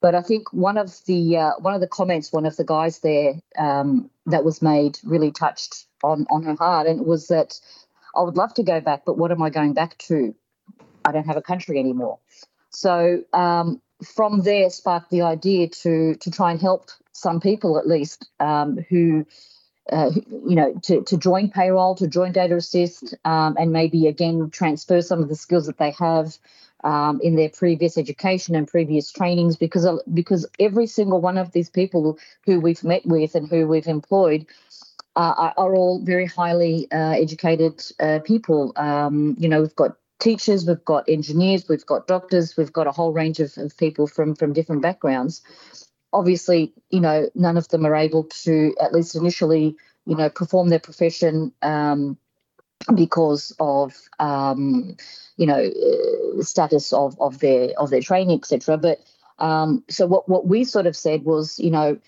But 0.00 0.14
I 0.16 0.22
think 0.22 0.52
one 0.52 0.78
of 0.78 0.92
the 1.06 1.36
uh, 1.36 1.52
one 1.60 1.74
of 1.74 1.80
the 1.80 1.86
comments, 1.86 2.32
one 2.32 2.44
of 2.44 2.56
the 2.56 2.64
guys 2.64 2.98
there 2.98 3.34
um, 3.56 4.10
that 4.26 4.44
was 4.44 4.60
made, 4.60 4.98
really 5.04 5.30
touched 5.30 5.86
on 6.02 6.26
on 6.28 6.42
her 6.42 6.56
heart, 6.56 6.88
and 6.88 7.00
it 7.00 7.06
was 7.06 7.28
that 7.28 7.60
I 8.14 8.22
would 8.22 8.36
love 8.36 8.52
to 8.54 8.62
go 8.62 8.80
back, 8.80 9.04
but 9.06 9.16
what 9.16 9.30
am 9.30 9.42
I 9.42 9.50
going 9.50 9.74
back 9.74 9.96
to? 9.98 10.34
I 11.04 11.12
don't 11.12 11.26
have 11.26 11.36
a 11.36 11.42
country 11.42 11.78
anymore. 11.78 12.18
So 12.70 13.22
um, 13.32 13.80
from 14.04 14.42
there 14.42 14.70
sparked 14.70 15.10
the 15.10 15.22
idea 15.22 15.68
to 15.68 16.16
to 16.16 16.30
try 16.30 16.50
and 16.50 16.60
help 16.60 16.90
some 17.12 17.40
people 17.40 17.78
at 17.78 17.86
least 17.86 18.28
um, 18.40 18.78
who 18.88 19.24
uh, 19.90 20.10
you 20.14 20.54
know, 20.54 20.74
to, 20.82 21.02
to 21.02 21.16
join 21.16 21.50
payroll, 21.50 21.94
to 21.96 22.06
join 22.06 22.32
Data 22.32 22.56
Assist, 22.56 23.14
um, 23.24 23.56
and 23.58 23.72
maybe 23.72 24.06
again 24.06 24.50
transfer 24.50 25.02
some 25.02 25.22
of 25.22 25.28
the 25.28 25.34
skills 25.34 25.66
that 25.66 25.78
they 25.78 25.90
have 25.92 26.38
um, 26.84 27.20
in 27.22 27.36
their 27.36 27.48
previous 27.48 27.98
education 27.98 28.54
and 28.54 28.68
previous 28.68 29.10
trainings, 29.10 29.56
because 29.56 29.86
because 30.14 30.46
every 30.60 30.86
single 30.86 31.20
one 31.20 31.36
of 31.36 31.52
these 31.52 31.68
people 31.68 32.18
who 32.46 32.60
we've 32.60 32.84
met 32.84 33.04
with 33.04 33.34
and 33.34 33.48
who 33.48 33.66
we've 33.66 33.88
employed 33.88 34.46
uh, 35.16 35.52
are 35.56 35.74
all 35.74 36.00
very 36.04 36.26
highly 36.26 36.90
uh, 36.92 37.10
educated 37.10 37.82
uh, 38.00 38.20
people. 38.24 38.72
Um, 38.76 39.36
you 39.38 39.48
know, 39.48 39.60
we've 39.60 39.76
got 39.76 39.96
teachers, 40.20 40.64
we've 40.66 40.84
got 40.84 41.08
engineers, 41.08 41.68
we've 41.68 41.84
got 41.86 42.06
doctors, 42.06 42.56
we've 42.56 42.72
got 42.72 42.86
a 42.86 42.92
whole 42.92 43.12
range 43.12 43.40
of, 43.40 43.52
of 43.58 43.76
people 43.76 44.06
from 44.06 44.36
from 44.36 44.52
different 44.52 44.82
backgrounds 44.82 45.42
obviously, 46.12 46.72
you 46.90 47.00
know, 47.00 47.28
none 47.34 47.56
of 47.56 47.68
them 47.68 47.86
are 47.86 47.94
able 47.94 48.24
to, 48.24 48.74
at 48.80 48.92
least 48.92 49.16
initially, 49.16 49.76
you 50.06 50.16
know, 50.16 50.28
perform 50.28 50.68
their 50.68 50.78
profession 50.78 51.52
um, 51.62 52.18
because 52.94 53.54
of, 53.60 53.94
um, 54.18 54.96
you 55.36 55.46
know, 55.46 55.64
uh, 55.64 56.42
status 56.42 56.92
of 56.92 57.18
of 57.20 57.38
their 57.38 57.70
of 57.78 57.90
their 57.90 58.00
training, 58.00 58.38
etc. 58.38 58.76
But 58.76 59.00
um, 59.38 59.84
so 59.88 60.06
what 60.06 60.28
what 60.28 60.46
we 60.46 60.64
sort 60.64 60.86
of 60.86 60.96
said 60.96 61.24
was, 61.24 61.58
you 61.58 61.70
know, 61.70 61.98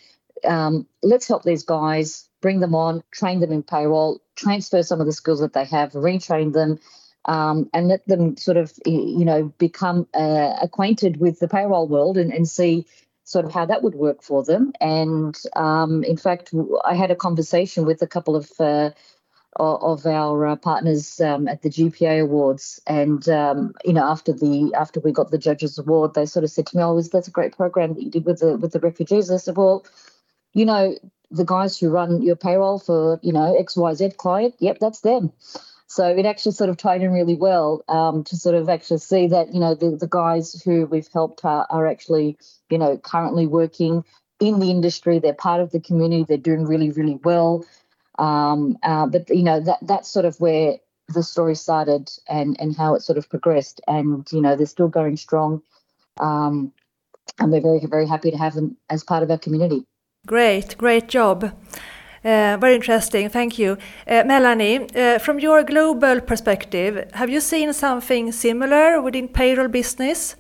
um, 0.45 0.87
let's 1.03 1.29
help 1.29 1.43
these 1.43 1.63
guys, 1.63 2.29
bring 2.41 2.61
them 2.61 2.75
on, 2.75 3.03
train 3.13 3.41
them 3.41 3.53
in 3.53 3.63
payroll, 3.63 4.21
transfer 4.37 4.83
some 4.83 5.01
of 5.01 5.07
the 5.07 5.13
skills 5.13 5.41
that 5.41 5.53
they 5.53 5.65
have, 5.65 5.93
retrain 5.93 6.53
them. 6.53 6.79
Um, 7.27 7.71
and 7.73 7.89
let 7.89 8.07
them 8.07 8.37
sort 8.37 8.59
of, 8.59 8.71
you 8.85 9.25
know, 9.25 9.45
become 9.57 10.07
uh, 10.13 10.57
acquainted 10.61 11.17
with 11.17 11.39
the 11.39 11.49
payroll 11.49 11.89
world 11.89 12.19
and, 12.19 12.31
and 12.31 12.47
see, 12.47 12.85
sort 13.25 13.45
of 13.47 13.53
how 13.53 13.67
that 13.67 13.83
would 13.83 13.95
work 13.95 14.23
for 14.23 14.45
them. 14.45 14.73
And 14.81 15.37
um, 15.57 16.05
in 16.05 16.17
fact, 16.17 16.55
I 16.85 16.95
had 16.95 17.11
a 17.11 17.17
conversation 17.17 17.85
with 17.85 18.03
a 18.03 18.07
couple 18.07 18.37
of 18.37 18.51
uh, 18.61 18.91
of 19.57 20.05
our 20.05 20.47
uh, 20.47 20.57
partners 20.57 21.21
um, 21.21 21.47
at 21.49 21.63
the 21.63 21.71
GPA 21.71 22.23
Awards, 22.23 22.81
and 22.87 23.29
um, 23.29 23.75
you 23.85 23.93
know, 23.93 24.05
after 24.05 24.33
the 24.33 24.73
after 24.77 25.01
we 25.01 25.13
got 25.13 25.31
the 25.31 25.39
judges 25.39 25.79
award, 25.79 26.15
they 26.15 26.27
sort 26.27 26.45
of 26.45 26.51
said 26.51 26.67
to 26.69 26.77
me, 26.77 26.83
"Oh, 26.83 27.01
that's 27.01 27.29
a 27.29 27.33
great 27.33 27.57
program 27.57 27.95
that 27.95 28.03
you 28.03 28.11
did 28.11 28.25
with 28.25 28.41
the 28.41 28.57
with 28.57 28.73
the 28.73 28.81
refugees." 28.81 29.31
I 29.31 29.37
said, 29.37 29.57
"Well, 29.57 29.87
you 30.55 30.65
know, 30.65 30.99
the 31.31 31.45
guys 31.45 31.79
who 31.79 31.89
run 31.89 32.21
your 32.23 32.37
payroll 32.37 32.79
for 32.79 33.21
you 33.23 33.33
know 33.33 33.57
X 33.57 33.77
Y 33.77 33.95
Z 33.95 34.11
client, 34.17 34.55
yep, 34.59 34.79
that's 34.81 35.01
them." 35.01 35.33
So 35.95 36.09
it 36.09 36.27
actually 36.27 36.51
sort 36.53 36.71
of 36.71 36.77
tied 36.77 37.03
in 37.03 37.13
really 37.13 37.37
well 37.37 37.85
um, 37.89 38.25
to 38.25 38.37
sort 38.37 38.57
of 38.57 38.69
actually 38.69 38.99
see 38.99 39.29
that, 39.29 39.55
you 39.55 39.61
know, 39.61 39.77
the, 39.77 39.91
the 39.91 40.09
guys 40.09 40.61
who 40.65 40.87
we've 40.87 41.09
helped 41.13 41.45
are, 41.45 41.69
are 41.71 41.87
actually, 41.87 42.37
you 42.69 42.79
know, 42.79 42.99
currently 42.99 43.47
working 43.47 44.05
in 44.41 44.59
the 44.59 44.73
industry. 44.73 45.21
They're 45.21 45.35
part 45.35 45.61
of 45.61 45.71
the 45.71 45.79
community. 45.79 46.25
They're 46.25 46.37
doing 46.37 46.65
really, 46.65 46.91
really 46.91 47.21
well. 47.23 47.65
Um, 48.19 48.77
uh, 48.83 49.07
but, 49.07 49.29
you 49.29 49.45
know, 49.45 49.61
that 49.61 49.79
that's 49.83 50.09
sort 50.09 50.25
of 50.25 50.41
where 50.41 50.79
the 51.15 51.23
story 51.23 51.55
started 51.55 52.11
and, 52.29 52.57
and 52.59 52.77
how 52.77 52.97
it 52.97 53.03
sort 53.03 53.17
of 53.17 53.31
progressed. 53.31 53.81
And, 53.87 54.27
you 54.33 54.41
know, 54.41 54.57
they're 54.57 54.67
still 54.67 54.89
going 54.89 55.17
strong. 55.17 55.63
Um, 56.19 56.73
and 57.39 57.53
we're 57.53 57.61
very, 57.61 57.87
very 57.87 58.09
happy 58.09 58.33
to 58.33 58.37
have 58.37 58.55
them 58.55 58.77
as 58.91 59.05
part 59.05 59.23
of 59.23 59.31
our 59.31 59.39
community. 59.39 59.87
Great, 60.27 60.77
great 60.77 61.09
job. 61.09 61.53
Uh, 62.25 62.57
very 62.59 62.75
interesting, 62.75 63.29
thank 63.29 63.59
you. 63.59 63.77
Uh, 64.09 64.23
Melanie, 64.25 64.89
uh, 64.97 65.19
from 65.19 65.39
your 65.39 65.63
global 65.63 66.23
perspective, 66.23 67.07
have 67.13 67.29
you 67.29 67.39
seen 67.39 67.73
something 67.75 68.33
similar 68.33 69.03
within 69.03 69.29
payroll 69.29 69.69
business? 69.69 70.35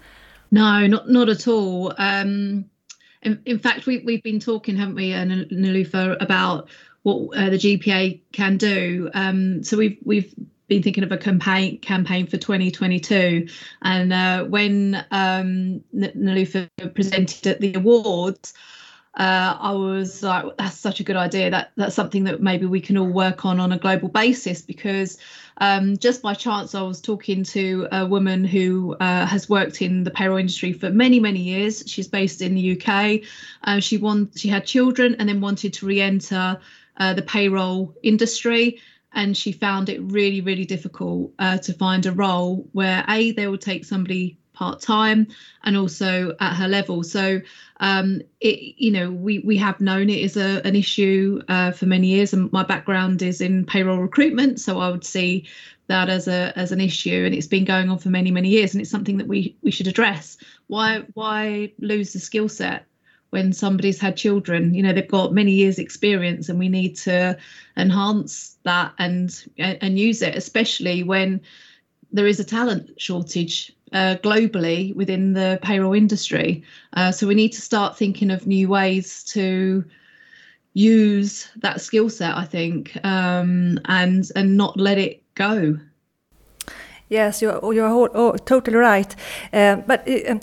No, 0.50 0.86
not 0.86 1.10
not 1.10 1.28
at 1.28 1.46
all. 1.46 1.92
Um, 1.98 2.64
in, 3.22 3.58
fact, 3.58 3.86
we, 3.86 3.98
we've 3.98 4.22
been 4.22 4.40
talking, 4.40 4.76
haven't 4.76 4.94
we, 4.94 5.12
uh, 5.12 5.24
Nilufer, 5.24 6.16
about 6.22 6.68
what 7.02 7.36
uh, 7.36 7.50
the 7.50 7.56
GPA 7.56 8.20
can 8.32 8.56
do. 8.56 9.10
Um, 9.14 9.62
so 9.62 9.76
we've 9.76 9.98
we've 10.04 10.34
been 10.68 10.82
thinking 10.82 11.04
of 11.04 11.12
a 11.12 11.18
campaign 11.18 11.78
campaign 11.78 12.26
for 12.26 12.38
2022, 12.38 13.46
and 13.82 14.12
uh, 14.12 14.44
when 14.44 15.04
um, 15.10 15.82
Nilufer 15.94 16.68
presented 16.94 17.46
at 17.46 17.60
the 17.60 17.74
awards 17.74 18.54
uh, 19.16 19.56
I 19.60 19.72
was 19.72 20.22
like, 20.24 20.44
that's 20.58 20.76
such 20.76 20.98
a 20.98 21.04
good 21.04 21.16
idea. 21.16 21.50
That 21.50 21.70
that's 21.76 21.94
something 21.94 22.24
that 22.24 22.42
maybe 22.42 22.66
we 22.66 22.80
can 22.80 22.96
all 22.96 23.08
work 23.08 23.44
on 23.44 23.60
on 23.60 23.70
a 23.70 23.78
global 23.78 24.08
basis 24.08 24.60
because 24.60 25.18
um, 25.58 25.96
just 25.98 26.20
by 26.20 26.34
chance 26.34 26.74
I 26.74 26.82
was 26.82 27.00
talking 27.00 27.44
to 27.44 27.86
a 27.92 28.06
woman 28.06 28.44
who 28.44 28.96
uh, 28.98 29.24
has 29.26 29.48
worked 29.48 29.82
in 29.82 30.02
the 30.02 30.10
payroll 30.10 30.38
industry 30.38 30.72
for 30.72 30.90
many 30.90 31.20
many 31.20 31.38
years. 31.38 31.84
She's 31.86 32.08
based 32.08 32.42
in 32.42 32.54
the 32.54 32.80
UK. 32.80 33.20
Uh, 33.62 33.78
she 33.78 33.98
won 33.98 34.30
she 34.34 34.48
had 34.48 34.66
children 34.66 35.14
and 35.20 35.28
then 35.28 35.40
wanted 35.40 35.74
to 35.74 35.86
re-enter 35.86 36.58
uh, 36.96 37.14
the 37.14 37.22
payroll 37.22 37.94
industry. 38.02 38.80
And 39.16 39.36
she 39.36 39.52
found 39.52 39.90
it 39.90 40.00
really, 40.02 40.40
really 40.40 40.64
difficult 40.64 41.32
uh, 41.38 41.58
to 41.58 41.72
find 41.72 42.04
a 42.04 42.10
role 42.10 42.68
where 42.72 43.04
a 43.08 43.30
they 43.30 43.46
would 43.46 43.60
take 43.60 43.84
somebody 43.84 44.38
part 44.54 44.80
time 44.80 45.26
and 45.64 45.76
also 45.76 46.34
at 46.40 46.54
her 46.54 46.68
level. 46.68 47.02
So 47.02 47.40
um, 47.80 48.22
it 48.40 48.74
you 48.78 48.90
know 48.90 49.10
we 49.10 49.40
we 49.40 49.56
have 49.58 49.80
known 49.80 50.08
it 50.08 50.20
is 50.20 50.36
a 50.36 50.66
an 50.66 50.76
issue 50.76 51.42
uh, 51.48 51.72
for 51.72 51.86
many 51.86 52.08
years, 52.08 52.32
and 52.32 52.50
my 52.52 52.62
background 52.62 53.20
is 53.20 53.40
in 53.40 53.66
payroll 53.66 53.98
recruitment, 53.98 54.60
so 54.60 54.78
I 54.80 54.90
would 54.90 55.04
see 55.04 55.46
that 55.88 56.08
as 56.08 56.28
a 56.28 56.52
as 56.56 56.72
an 56.72 56.80
issue, 56.80 57.24
and 57.26 57.34
it's 57.34 57.46
been 57.46 57.64
going 57.64 57.90
on 57.90 57.98
for 57.98 58.08
many 58.08 58.30
many 58.30 58.48
years, 58.48 58.72
and 58.72 58.80
it's 58.80 58.90
something 58.90 59.18
that 59.18 59.26
we 59.26 59.56
we 59.62 59.70
should 59.70 59.88
address. 59.88 60.38
Why 60.68 61.04
why 61.14 61.72
lose 61.78 62.12
the 62.12 62.20
skill 62.20 62.48
set? 62.48 62.86
when 63.34 63.52
somebody's 63.52 63.98
had 63.98 64.16
children 64.16 64.72
you 64.72 64.80
know 64.80 64.92
they've 64.92 65.08
got 65.08 65.32
many 65.32 65.50
years 65.50 65.80
experience 65.80 66.48
and 66.48 66.56
we 66.56 66.68
need 66.68 66.94
to 66.94 67.36
enhance 67.76 68.56
that 68.62 68.92
and 69.00 69.44
and 69.58 69.98
use 69.98 70.22
it 70.22 70.36
especially 70.36 71.02
when 71.02 71.40
there 72.12 72.28
is 72.28 72.38
a 72.38 72.44
talent 72.44 72.92
shortage 72.96 73.74
uh, 73.94 74.16
globally 74.22 74.94
within 74.94 75.32
the 75.32 75.58
payroll 75.62 75.94
industry. 75.94 76.62
Uh, 76.92 77.12
so 77.12 77.26
we 77.26 77.34
need 77.34 77.52
to 77.52 77.60
start 77.60 77.96
thinking 77.96 78.30
of 78.30 78.46
new 78.46 78.68
ways 78.68 79.22
to 79.24 79.84
use 80.74 81.48
that 81.56 81.80
skill 81.80 82.10
set, 82.10 82.36
I 82.36 82.44
think, 82.44 82.98
um, 83.04 83.78
and 83.86 84.30
and 84.36 84.56
not 84.56 84.76
let 84.76 84.98
it 84.98 85.22
go. 85.34 85.78
Yes, 87.08 87.40
you're 87.40 87.72
you're 87.72 87.88
oh, 87.88 88.36
totally 88.44 88.76
right. 88.76 89.14
Uh, 89.52 89.76
but. 89.76 90.06
Uh, 90.08 90.32
um, 90.32 90.40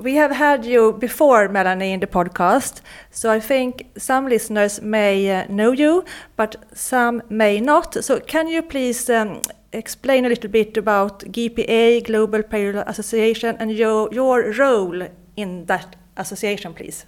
we 0.00 0.14
have 0.14 0.30
had 0.30 0.64
you 0.64 0.92
before, 0.92 1.48
Melanie, 1.48 1.92
in 1.92 2.00
the 2.00 2.06
podcast, 2.06 2.80
so 3.10 3.30
I 3.30 3.40
think 3.40 3.86
some 3.96 4.28
listeners 4.28 4.80
may 4.82 5.30
uh, 5.30 5.46
know 5.48 5.72
you, 5.72 6.04
but 6.36 6.56
some 6.74 7.22
may 7.30 7.60
not. 7.60 8.04
So, 8.04 8.20
can 8.20 8.48
you 8.48 8.62
please 8.62 9.08
um, 9.10 9.40
explain 9.72 10.24
a 10.24 10.28
little 10.28 10.50
bit 10.50 10.76
about 10.76 11.20
GPA, 11.20 12.04
Global 12.04 12.42
Payroll 12.42 12.84
Association, 12.86 13.56
and 13.58 13.72
your, 13.72 14.08
your 14.12 14.52
role 14.52 15.08
in 15.36 15.66
that 15.66 15.96
association, 16.16 16.74
please. 16.74 17.04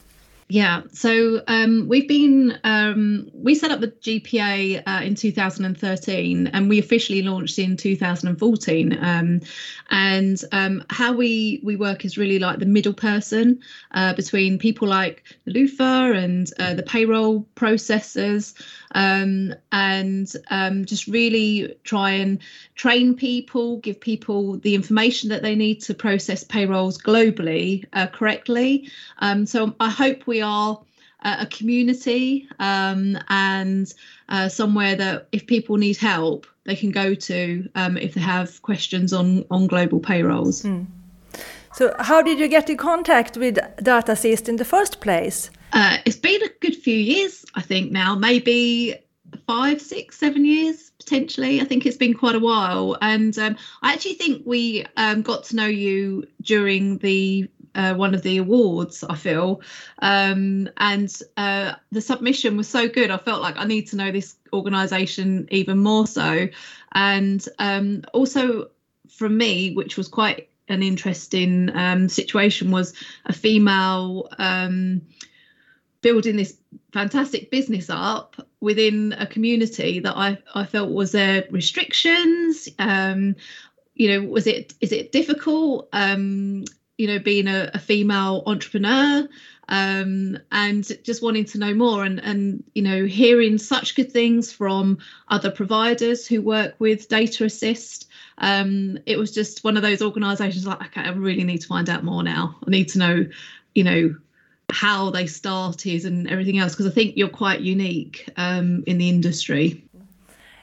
Yeah, 0.50 0.84
so 0.92 1.42
um, 1.46 1.88
we've 1.88 2.08
been 2.08 2.58
um, 2.64 3.28
we 3.34 3.54
set 3.54 3.70
up 3.70 3.80
the 3.80 3.88
GPA 3.88 4.82
uh, 4.86 5.02
in 5.04 5.14
2013, 5.14 6.46
and 6.46 6.70
we 6.70 6.78
officially 6.78 7.20
launched 7.20 7.58
in 7.58 7.76
2014. 7.76 8.98
Um, 8.98 9.42
and 9.90 10.42
um, 10.52 10.84
how 10.88 11.12
we 11.12 11.60
we 11.62 11.76
work 11.76 12.06
is 12.06 12.16
really 12.16 12.38
like 12.38 12.60
the 12.60 12.66
middle 12.66 12.94
person 12.94 13.60
uh, 13.90 14.14
between 14.14 14.58
people 14.58 14.88
like 14.88 15.22
the 15.44 15.52
Lufa 15.52 16.12
and 16.16 16.50
uh, 16.58 16.72
the 16.72 16.82
payroll 16.82 17.46
processors, 17.54 18.54
um, 18.92 19.52
and 19.70 20.32
um, 20.50 20.86
just 20.86 21.08
really 21.08 21.76
try 21.84 22.12
and 22.12 22.38
train 22.74 23.14
people, 23.14 23.80
give 23.80 24.00
people 24.00 24.56
the 24.60 24.74
information 24.74 25.28
that 25.28 25.42
they 25.42 25.54
need 25.54 25.82
to 25.82 25.92
process 25.92 26.42
payrolls 26.42 26.96
globally 26.96 27.84
uh, 27.92 28.06
correctly. 28.06 28.90
so 29.44 29.74
I 29.78 29.90
hope 29.90 30.26
we 30.26 30.37
are 30.40 30.80
a 31.22 31.46
community 31.46 32.48
um, 32.60 33.18
and 33.28 33.92
uh, 34.28 34.48
somewhere 34.48 34.94
that 34.94 35.26
if 35.32 35.46
people 35.46 35.76
need 35.76 35.96
help, 35.96 36.46
they 36.64 36.76
can 36.76 36.90
go 36.90 37.14
to 37.14 37.68
um, 37.74 37.96
if 37.96 38.14
they 38.14 38.20
have 38.20 38.62
questions 38.62 39.12
on 39.12 39.44
on 39.50 39.66
global 39.66 40.00
payrolls. 40.00 40.62
Mm. 40.62 40.86
So, 41.72 41.94
how 41.98 42.22
did 42.22 42.38
you 42.38 42.48
get 42.48 42.70
in 42.70 42.76
contact 42.76 43.36
with 43.36 43.58
Data 43.82 44.12
Assist 44.12 44.48
in 44.48 44.56
the 44.56 44.64
first 44.64 45.00
place? 45.00 45.50
Uh, 45.72 45.98
it's 46.04 46.16
been 46.16 46.42
a 46.42 46.48
good 46.60 46.76
few 46.76 46.96
years, 46.96 47.44
I 47.54 47.62
think. 47.62 47.92
Now, 47.92 48.14
maybe 48.14 48.96
five, 49.46 49.80
six, 49.80 50.18
seven 50.18 50.44
years 50.44 50.90
potentially. 50.98 51.60
I 51.60 51.64
think 51.64 51.86
it's 51.86 51.96
been 51.96 52.14
quite 52.14 52.34
a 52.34 52.40
while, 52.40 52.96
and 53.00 53.38
um, 53.38 53.56
I 53.82 53.92
actually 53.92 54.14
think 54.14 54.42
we 54.46 54.86
um, 54.96 55.22
got 55.22 55.44
to 55.44 55.56
know 55.56 55.66
you 55.66 56.26
during 56.42 56.98
the 56.98 57.48
uh, 57.74 57.94
one 57.94 58.14
of 58.14 58.22
the 58.22 58.38
awards. 58.38 59.04
I 59.08 59.14
feel, 59.14 59.60
um, 60.00 60.68
and 60.76 61.14
uh, 61.36 61.74
the 61.92 62.00
submission 62.00 62.56
was 62.56 62.68
so 62.68 62.88
good. 62.88 63.10
I 63.10 63.18
felt 63.18 63.42
like 63.42 63.56
I 63.58 63.64
need 63.64 63.88
to 63.88 63.96
know 63.96 64.10
this 64.10 64.36
organisation 64.52 65.48
even 65.50 65.78
more 65.78 66.06
so, 66.06 66.48
and 66.92 67.46
um, 67.58 68.04
also 68.12 68.70
from 69.08 69.36
me, 69.36 69.74
which 69.74 69.96
was 69.96 70.08
quite 70.08 70.48
an 70.68 70.82
interesting 70.82 71.70
um, 71.74 72.08
situation, 72.08 72.70
was 72.70 72.92
a 73.26 73.32
female 73.32 74.28
um, 74.38 75.02
building 76.00 76.36
this 76.36 76.56
fantastic 76.92 77.50
business 77.50 77.90
up 77.90 78.36
within 78.60 79.12
a 79.18 79.26
community 79.26 80.00
that 80.00 80.16
I, 80.16 80.38
I 80.54 80.64
felt 80.64 80.90
was 80.90 81.12
there 81.12 81.44
restrictions 81.50 82.68
um, 82.78 83.36
you 83.94 84.08
know 84.08 84.28
was 84.28 84.46
it 84.46 84.74
is 84.80 84.92
it 84.92 85.12
difficult 85.12 85.88
um, 85.92 86.64
you 86.98 87.06
know 87.06 87.18
being 87.18 87.46
a, 87.46 87.70
a 87.72 87.78
female 87.78 88.42
entrepreneur 88.46 89.26
um, 89.68 90.38
and 90.50 90.90
just 91.04 91.22
wanting 91.22 91.44
to 91.46 91.58
know 91.58 91.74
more 91.74 92.04
and 92.04 92.20
and 92.20 92.64
you 92.74 92.82
know 92.82 93.04
hearing 93.04 93.58
such 93.58 93.94
good 93.94 94.12
things 94.12 94.52
from 94.52 94.98
other 95.28 95.50
providers 95.50 96.26
who 96.26 96.42
work 96.42 96.74
with 96.78 97.08
data 97.08 97.44
assist. 97.44 98.06
Um, 98.38 98.98
it 99.06 99.18
was 99.18 99.32
just 99.32 99.64
one 99.64 99.76
of 99.76 99.82
those 99.82 100.00
organizations 100.00 100.66
like 100.66 100.80
okay 100.82 101.02
i 101.02 101.10
really 101.10 101.44
need 101.44 101.58
to 101.58 101.66
find 101.66 101.88
out 101.88 102.04
more 102.04 102.22
now. 102.22 102.56
I 102.66 102.70
need 102.70 102.88
to 102.90 102.98
know 102.98 103.26
you 103.74 103.84
know 103.84 104.14
how 104.70 105.10
they 105.10 105.26
started 105.26 106.04
and 106.04 106.28
everything 106.28 106.58
else 106.58 106.72
because 106.72 106.86
i 106.86 106.90
think 106.90 107.16
you're 107.16 107.30
quite 107.30 107.60
unique 107.60 108.28
um, 108.36 108.84
in 108.86 108.98
the 108.98 109.08
industry. 109.08 109.84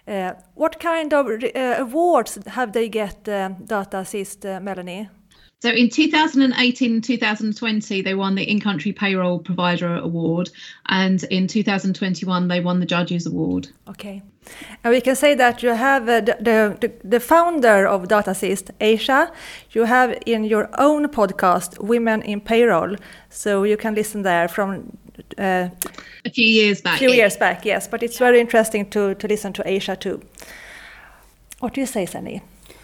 Uh, 0.07 0.33
what 0.53 0.79
kind 0.79 1.13
of 1.13 1.25
uh, 1.27 1.75
awards 1.79 2.37
have 2.45 2.73
they 2.73 2.87
get 2.87 3.27
uh, 3.27 3.49
data 3.65 3.99
assist 3.99 4.45
uh, 4.45 4.59
melanie 4.59 5.09
so 5.61 5.69
in 5.69 5.89
2018 5.89 6.91
and 6.93 7.03
2020, 7.03 8.01
they 8.01 8.13
won 8.13 8.35
the 8.35 8.43
In 8.43 8.59
Country 8.59 8.91
Payroll 8.91 9.39
Provider 9.39 9.95
Award, 9.95 10.49
and 10.89 11.23
in 11.25 11.47
2021, 11.47 12.47
they 12.47 12.59
won 12.59 12.79
the 12.79 12.85
Judges 12.85 13.25
Award. 13.25 13.69
Okay. 13.89 14.21
And 14.83 14.93
we 14.93 15.01
can 15.01 15.15
say 15.15 15.33
that 15.33 15.63
you 15.63 15.69
have 15.69 16.03
uh, 16.07 16.21
the, 16.21 16.77
the, 16.79 16.91
the 17.03 17.19
founder 17.19 17.87
of 17.87 18.03
DataSist, 18.07 18.69
Aisha. 18.79 19.31
you 19.71 19.85
have 19.85 20.15
in 20.25 20.43
your 20.43 20.69
own 20.77 21.07
podcast, 21.07 21.79
Women 21.79 22.21
in 22.21 22.41
Payroll. 22.41 22.97
So 23.29 23.63
you 23.63 23.77
can 23.77 23.95
listen 23.95 24.21
there 24.21 24.47
from 24.47 24.95
uh, 25.37 25.69
a 26.25 26.29
few 26.29 26.47
years 26.47 26.81
back. 26.81 26.95
A 26.95 26.99
few 26.99 27.11
years 27.11 27.37
back, 27.37 27.65
yes. 27.65 27.87
But 27.87 28.03
it's 28.03 28.19
very 28.19 28.39
interesting 28.39 28.89
to, 28.91 29.15
to 29.15 29.27
listen 29.27 29.53
to 29.53 29.63
Aisha 29.63 29.99
too. 29.99 30.21
What 31.59 31.73
do 31.73 31.81
you 31.81 31.87
say, 31.87 32.05
Sani? 32.05 32.41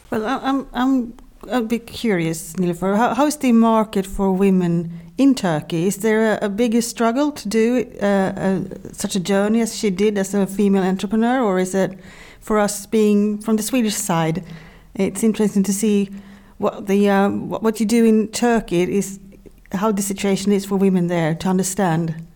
Well, 0.10 0.26
I'm, 0.26 0.68
I'm 0.74 1.14
a 1.48 1.62
bit 1.62 1.88
curious, 1.88 2.54
Nilüfer. 2.54 2.98
How, 2.98 3.14
how 3.14 3.26
is 3.26 3.38
the 3.38 3.52
market 3.52 4.06
for 4.06 4.32
women 4.32 4.92
in 5.18 5.36
Turkey? 5.36 5.88
Is 5.88 5.98
there 5.98 6.34
a, 6.34 6.46
a 6.46 6.50
bigger 6.50 6.82
struggle 6.82 7.32
to 7.32 7.48
do 7.48 7.92
uh, 8.02 8.06
uh, 8.06 8.60
such 8.92 9.16
a 9.16 9.20
journey 9.20 9.62
as 9.62 9.76
she 9.76 9.90
did 9.90 10.18
as 10.18 10.34
a 10.34 10.48
female 10.48 10.84
entrepreneur, 10.84 11.42
or 11.42 11.60
is 11.60 11.76
it 11.76 11.98
for 12.40 12.60
us 12.60 12.86
being 12.86 13.40
from 13.40 13.58
the 13.58 13.64
Swedish 13.64 13.96
side? 13.96 14.44
It's 14.96 15.24
interesting 15.24 15.64
to 15.64 15.74
see 15.74 16.10
what 16.58 16.88
the 16.88 17.10
uh, 17.10 17.30
what 17.30 17.80
you 17.80 17.86
do 17.86 18.06
in 18.06 18.28
Turkey 18.28 18.82
is 18.98 19.20
how 19.72 19.92
the 19.92 20.02
situation 20.02 20.52
is 20.52 20.66
for 20.66 20.76
women 20.76 21.08
there 21.08 21.34
to 21.36 21.48
understand. 21.48 22.28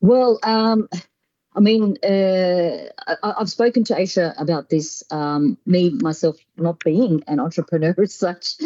Well, 0.00 0.38
um, 0.42 0.88
I 1.56 1.60
mean, 1.60 1.96
uh, 2.02 2.88
I, 3.22 3.34
have 3.38 3.48
spoken 3.48 3.84
to 3.84 3.94
Aisha 3.94 4.34
about 4.40 4.70
this. 4.70 5.04
Um, 5.10 5.56
me, 5.66 5.90
myself, 5.90 6.36
not 6.56 6.82
being 6.82 7.22
an 7.28 7.38
entrepreneur 7.38 7.94
as 8.02 8.14
such, 8.14 8.56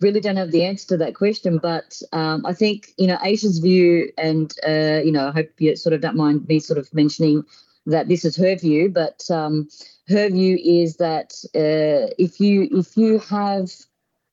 really 0.00 0.20
don't 0.20 0.36
have 0.36 0.50
the 0.50 0.64
answer 0.64 0.88
to 0.88 0.96
that 0.98 1.14
question. 1.14 1.58
But 1.58 2.00
um, 2.12 2.46
I 2.46 2.54
think, 2.54 2.94
you 2.96 3.06
know, 3.06 3.16
Aisha's 3.18 3.58
view, 3.58 4.10
and, 4.16 4.52
uh, 4.66 5.00
you 5.04 5.12
know, 5.12 5.28
I 5.28 5.32
hope 5.32 5.50
you 5.58 5.76
sort 5.76 5.92
of 5.92 6.00
don't 6.00 6.16
mind 6.16 6.48
me 6.48 6.60
sort 6.60 6.78
of 6.78 6.92
mentioning 6.94 7.44
that 7.86 8.08
this 8.08 8.24
is 8.24 8.36
her 8.36 8.56
view, 8.56 8.90
but 8.90 9.24
um, 9.30 9.68
her 10.08 10.28
view 10.28 10.58
is 10.62 10.96
that 10.96 11.32
uh, 11.54 12.12
if 12.18 12.40
you 12.40 12.68
if 12.70 12.96
you 12.96 13.18
have 13.18 13.70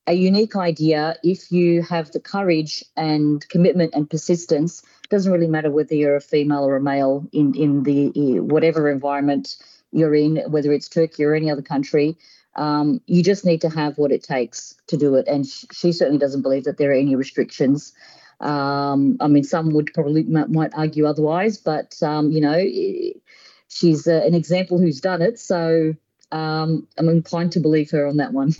a 0.06 0.14
unique 0.14 0.56
idea, 0.56 1.16
if 1.22 1.50
you 1.50 1.82
have 1.82 2.12
the 2.12 2.20
courage 2.20 2.84
and 2.96 3.46
commitment 3.48 3.94
and 3.94 4.08
persistence 4.08 4.82
doesn't 5.08 5.32
really 5.32 5.48
matter 5.48 5.70
whether 5.70 5.94
you're 5.94 6.16
a 6.16 6.20
female 6.20 6.64
or 6.64 6.76
a 6.76 6.80
male 6.80 7.26
in 7.32 7.54
in 7.54 7.82
the 7.82 8.40
whatever 8.40 8.90
environment 8.90 9.56
you're 9.92 10.14
in, 10.14 10.36
whether 10.48 10.72
it's 10.72 10.88
Turkey 10.88 11.24
or 11.24 11.34
any 11.34 11.50
other 11.50 11.62
country. 11.62 12.16
Um, 12.54 13.00
you 13.06 13.22
just 13.22 13.44
need 13.44 13.60
to 13.62 13.68
have 13.68 13.98
what 13.98 14.12
it 14.12 14.22
takes 14.22 14.74
to 14.86 14.96
do 14.96 15.14
it, 15.16 15.28
and 15.28 15.46
sh- 15.46 15.64
she 15.72 15.92
certainly 15.92 16.18
doesn't 16.18 16.42
believe 16.42 16.64
that 16.64 16.78
there 16.78 16.90
are 16.90 16.94
any 16.94 17.14
restrictions. 17.14 17.92
Um, 18.40 19.16
I 19.20 19.28
mean, 19.28 19.44
some 19.44 19.70
would 19.70 19.92
probably 19.92 20.22
might 20.24 20.72
argue 20.74 21.06
otherwise, 21.06 21.58
but 21.58 22.02
um, 22.02 22.30
you 22.30 22.40
know, 22.40 22.62
she's 23.68 24.06
uh, 24.06 24.22
an 24.24 24.34
example 24.34 24.78
who's 24.78 25.00
done 25.00 25.22
it. 25.22 25.38
So 25.38 25.94
um, 26.32 26.86
I'm 26.96 27.08
inclined 27.08 27.52
to 27.52 27.60
believe 27.60 27.90
her 27.90 28.06
on 28.06 28.16
that 28.18 28.32
one. 28.32 28.54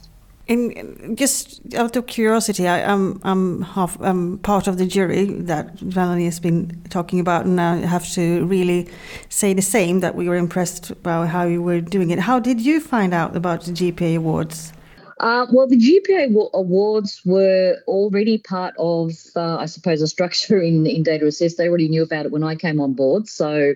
Just 0.49 1.75
out 1.75 1.97
of 1.97 2.07
curiosity, 2.07 2.69
I, 2.69 2.79
am 2.79 3.21
I'm, 3.25 3.59
I'm 3.59 3.63
half 3.63 4.01
I'm 4.01 4.39
part 4.39 4.69
of 4.69 4.79
the 4.79 4.87
jury 4.87 5.25
that 5.25 5.83
Melanie 5.83 6.27
has 6.27 6.39
been 6.39 6.81
talking 6.89 7.19
about, 7.19 7.47
and 7.47 7.61
I 7.61 7.79
have 7.79 8.09
to 8.13 8.47
really 8.47 8.89
say 9.29 9.55
the 9.55 9.63
same 9.63 9.99
that 10.01 10.15
we 10.15 10.29
were 10.29 10.37
impressed 10.37 11.03
by 11.03 11.27
how 11.27 11.47
you 11.47 11.63
were 11.63 11.81
doing 11.81 12.11
it. 12.11 12.21
How 12.21 12.39
did 12.39 12.61
you 12.61 12.79
find 12.79 13.13
out 13.13 13.35
about 13.35 13.65
the 13.65 13.73
GPA 13.73 14.19
awards? 14.19 14.73
Uh, 15.19 15.47
well, 15.53 15.67
the 15.67 15.79
GPA 15.79 16.51
awards 16.55 17.23
were 17.25 17.79
already 17.89 18.39
part 18.39 18.75
of, 18.79 19.13
uh, 19.35 19.57
I 19.57 19.67
suppose, 19.67 20.01
a 20.01 20.07
structure 20.07 20.61
in 20.61 20.87
in 20.87 21.03
Data 21.03 21.27
Assist. 21.27 21.59
They 21.59 21.69
already 21.69 21.89
knew 21.89 22.05
about 22.05 22.27
it 22.27 22.31
when 22.31 22.45
I 22.45 22.55
came 22.55 22.81
on 22.81 22.93
board, 22.93 23.29
so. 23.29 23.75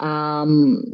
Um, 0.00 0.84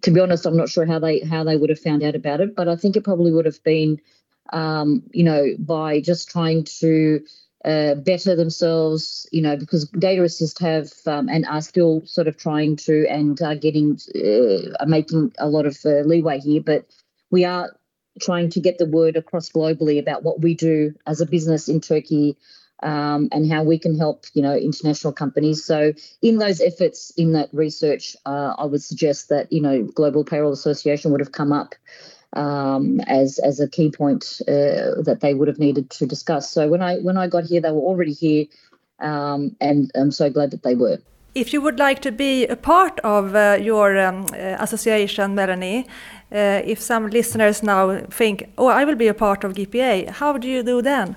to 0.00 0.10
be 0.10 0.20
honest, 0.20 0.46
I'm 0.46 0.56
not 0.56 0.70
sure 0.70 0.86
how 0.86 0.98
they 0.98 1.20
how 1.20 1.44
they 1.44 1.56
would 1.56 1.68
have 1.70 1.78
found 1.78 2.02
out 2.02 2.14
about 2.14 2.40
it, 2.40 2.56
but 2.56 2.66
I 2.66 2.76
think 2.76 2.96
it 2.96 3.04
probably 3.04 3.30
would 3.30 3.44
have 3.44 3.62
been 3.62 4.00
um, 4.52 5.02
you 5.12 5.24
know, 5.24 5.46
by 5.58 6.00
just 6.00 6.28
trying 6.28 6.64
to 6.64 7.24
uh, 7.64 7.94
better 7.94 8.34
themselves, 8.34 9.28
you 9.30 9.40
know, 9.40 9.56
because 9.56 9.88
data 9.88 10.22
assist 10.22 10.58
have 10.58 10.90
um, 11.06 11.28
and 11.28 11.46
are 11.46 11.60
still 11.60 12.02
sort 12.04 12.28
of 12.28 12.36
trying 12.36 12.76
to 12.76 13.06
and 13.08 13.40
are 13.40 13.54
getting 13.54 13.98
uh, 14.14 14.72
are 14.80 14.86
making 14.86 15.32
a 15.38 15.48
lot 15.48 15.66
of 15.66 15.78
uh, 15.84 16.00
leeway 16.00 16.40
here, 16.40 16.60
but 16.60 16.86
we 17.30 17.44
are 17.44 17.70
trying 18.20 18.50
to 18.50 18.60
get 18.60 18.78
the 18.78 18.86
word 18.86 19.16
across 19.16 19.48
globally 19.48 19.98
about 19.98 20.22
what 20.22 20.40
we 20.40 20.54
do 20.54 20.94
as 21.06 21.20
a 21.20 21.26
business 21.26 21.68
in 21.68 21.80
Turkey. 21.80 22.36
Um, 22.84 23.28
and 23.30 23.48
how 23.48 23.62
we 23.62 23.78
can 23.78 23.96
help, 23.96 24.26
you 24.34 24.42
know, 24.42 24.56
international 24.56 25.12
companies. 25.12 25.64
So, 25.64 25.92
in 26.20 26.38
those 26.38 26.60
efforts, 26.60 27.12
in 27.16 27.34
that 27.34 27.48
research, 27.52 28.16
uh, 28.26 28.54
I 28.58 28.64
would 28.64 28.82
suggest 28.82 29.28
that, 29.28 29.52
you 29.52 29.62
know, 29.62 29.84
Global 29.84 30.24
Payroll 30.24 30.50
Association 30.50 31.12
would 31.12 31.20
have 31.20 31.30
come 31.30 31.52
up 31.52 31.76
um, 32.34 33.00
as 33.06 33.38
as 33.38 33.60
a 33.60 33.68
key 33.68 33.90
point 33.90 34.40
uh, 34.48 35.02
that 35.02 35.18
they 35.20 35.34
would 35.34 35.48
have 35.48 35.58
needed 35.58 35.90
to 35.90 36.06
discuss. 36.06 36.50
So 36.50 36.68
when 36.68 36.82
I 36.82 36.98
when 36.98 37.16
I 37.16 37.26
got 37.26 37.44
here, 37.44 37.60
they 37.60 37.70
were 37.70 37.80
already 37.80 38.12
here, 38.12 38.46
um, 39.00 39.56
and 39.60 39.90
I'm 39.94 40.10
so 40.10 40.30
glad 40.30 40.50
that 40.50 40.62
they 40.62 40.74
were. 40.74 40.98
If 41.34 41.54
you 41.54 41.62
would 41.62 41.78
like 41.78 42.02
to 42.02 42.12
be 42.12 42.46
a 42.46 42.56
part 42.56 43.00
of 43.00 43.34
uh, 43.34 43.58
your 43.58 43.98
um, 43.98 44.26
uh, 44.34 44.56
association, 44.60 45.34
Melanie, 45.34 45.86
uh, 46.30 46.60
if 46.64 46.78
some 46.78 47.08
listeners 47.08 47.62
now 47.62 48.00
think, 48.10 48.50
"Oh, 48.58 48.66
I 48.66 48.84
will 48.84 48.96
be 48.96 49.08
a 49.08 49.14
part 49.14 49.44
of 49.44 49.54
GPA," 49.54 50.10
how 50.10 50.38
do 50.38 50.48
you 50.48 50.62
do 50.62 50.82
then? 50.82 51.16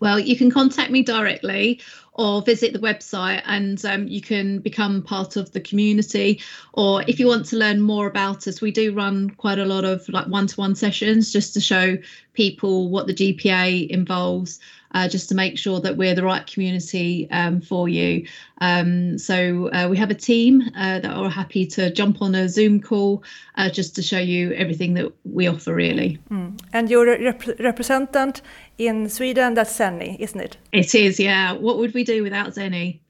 Well, 0.00 0.18
you 0.18 0.36
can 0.36 0.50
contact 0.50 0.90
me 0.90 1.02
directly 1.02 1.80
or 2.18 2.42
visit 2.42 2.72
the 2.72 2.78
website 2.80 3.42
and 3.46 3.84
um, 3.84 4.08
you 4.08 4.20
can 4.20 4.58
become 4.58 5.02
part 5.02 5.36
of 5.36 5.52
the 5.52 5.60
community. 5.60 6.40
Or 6.72 7.02
if 7.06 7.20
you 7.20 7.26
want 7.26 7.46
to 7.46 7.56
learn 7.56 7.80
more 7.80 8.06
about 8.06 8.46
us, 8.48 8.60
we 8.60 8.72
do 8.72 8.92
run 8.92 9.30
quite 9.30 9.58
a 9.58 9.64
lot 9.64 9.84
of 9.84 10.08
like 10.08 10.26
one 10.26 10.48
to 10.48 10.56
one 10.56 10.74
sessions 10.74 11.32
just 11.32 11.54
to 11.54 11.60
show 11.60 11.96
people 12.32 12.90
what 12.90 13.06
the 13.06 13.14
GPA 13.14 13.88
involves. 13.88 14.58
Uh, 14.92 15.06
just 15.06 15.28
to 15.28 15.34
make 15.34 15.58
sure 15.58 15.80
that 15.80 15.98
we're 15.98 16.14
the 16.14 16.24
right 16.24 16.46
community 16.46 17.28
um, 17.30 17.60
for 17.60 17.90
you. 17.90 18.26
Um, 18.62 19.18
so 19.18 19.70
uh, 19.72 19.86
we 19.90 19.98
have 19.98 20.10
a 20.10 20.14
team 20.14 20.62
uh, 20.74 21.00
that 21.00 21.10
are 21.10 21.28
happy 21.28 21.66
to 21.66 21.92
jump 21.92 22.22
on 22.22 22.34
a 22.34 22.48
Zoom 22.48 22.80
call 22.80 23.22
uh, 23.56 23.68
just 23.68 23.94
to 23.96 24.02
show 24.02 24.18
you 24.18 24.52
everything 24.52 24.94
that 24.94 25.12
we 25.24 25.46
offer, 25.46 25.74
really. 25.74 26.18
Mm. 26.30 26.58
And 26.72 26.90
your 26.90 27.04
rep 27.04 27.46
representative 27.58 28.42
in 28.78 29.10
Sweden, 29.10 29.54
that's 29.54 29.76
Zenny, 29.78 30.18
isn't 30.18 30.40
it? 30.40 30.56
It 30.72 30.94
is, 30.94 31.20
yeah. 31.20 31.52
What 31.52 31.76
would 31.78 31.92
we 31.92 32.02
do 32.02 32.22
without 32.22 32.54
Zenny? 32.54 33.00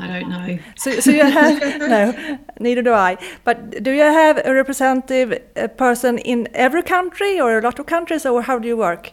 I 0.00 0.06
don't 0.06 0.28
know. 0.28 0.58
So, 0.76 1.00
so 1.00 1.10
you 1.10 1.24
have 1.24 1.78
no, 1.80 2.38
neither 2.58 2.82
do 2.82 2.92
I. 2.92 3.16
But 3.44 3.82
do 3.82 3.92
you 3.92 4.02
have 4.02 4.40
a 4.44 4.52
representative 4.52 5.40
a 5.56 5.68
person 5.68 6.18
in 6.18 6.48
every 6.54 6.82
country 6.82 7.40
or 7.40 7.58
a 7.58 7.62
lot 7.62 7.78
of 7.78 7.86
countries, 7.86 8.26
or 8.26 8.42
how 8.42 8.58
do 8.58 8.66
you 8.66 8.76
work? 8.76 9.12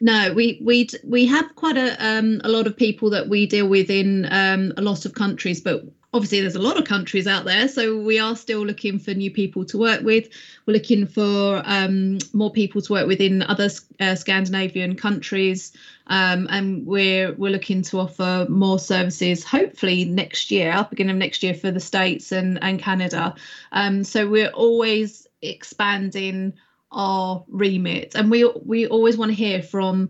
No, 0.00 0.32
we 0.32 0.60
we 0.62 0.88
we 1.04 1.26
have 1.26 1.54
quite 1.56 1.76
a 1.76 1.96
um, 2.04 2.40
a 2.44 2.48
lot 2.48 2.66
of 2.66 2.76
people 2.76 3.10
that 3.10 3.28
we 3.28 3.46
deal 3.46 3.68
with 3.68 3.90
in 3.90 4.26
um, 4.30 4.72
a 4.76 4.82
lot 4.82 5.04
of 5.04 5.14
countries, 5.14 5.60
but 5.60 5.84
obviously 6.14 6.40
there's 6.40 6.54
a 6.54 6.60
lot 6.60 6.78
of 6.78 6.84
countries 6.84 7.26
out 7.26 7.44
there 7.44 7.68
so 7.68 7.98
we 7.98 8.18
are 8.18 8.34
still 8.34 8.64
looking 8.64 8.98
for 8.98 9.12
new 9.12 9.30
people 9.30 9.64
to 9.64 9.76
work 9.76 10.02
with. 10.02 10.28
We're 10.66 10.72
looking 10.74 11.06
for 11.06 11.62
um, 11.64 12.18
more 12.32 12.50
people 12.50 12.80
to 12.80 12.92
work 12.92 13.06
with 13.06 13.20
in 13.20 13.42
other 13.42 13.68
uh, 14.00 14.14
scandinavian 14.14 14.96
countries 14.96 15.72
um, 16.06 16.46
and 16.50 16.86
we're 16.86 17.32
we're 17.34 17.52
looking 17.52 17.82
to 17.82 18.00
offer 18.00 18.46
more 18.48 18.78
services 18.78 19.44
hopefully 19.44 20.04
next 20.06 20.50
year 20.50 20.86
beginning 20.88 21.12
of 21.12 21.18
next 21.18 21.42
year 21.42 21.54
for 21.54 21.70
the 21.70 21.80
states 21.80 22.32
and 22.32 22.58
and 22.62 22.80
canada. 22.80 23.34
Um, 23.72 24.04
so 24.04 24.28
we're 24.28 24.50
always 24.50 25.26
expanding 25.42 26.54
our 26.90 27.44
remit 27.48 28.14
and 28.14 28.30
we 28.30 28.44
we 28.64 28.86
always 28.86 29.16
want 29.16 29.30
to 29.30 29.34
hear 29.34 29.62
from 29.62 30.08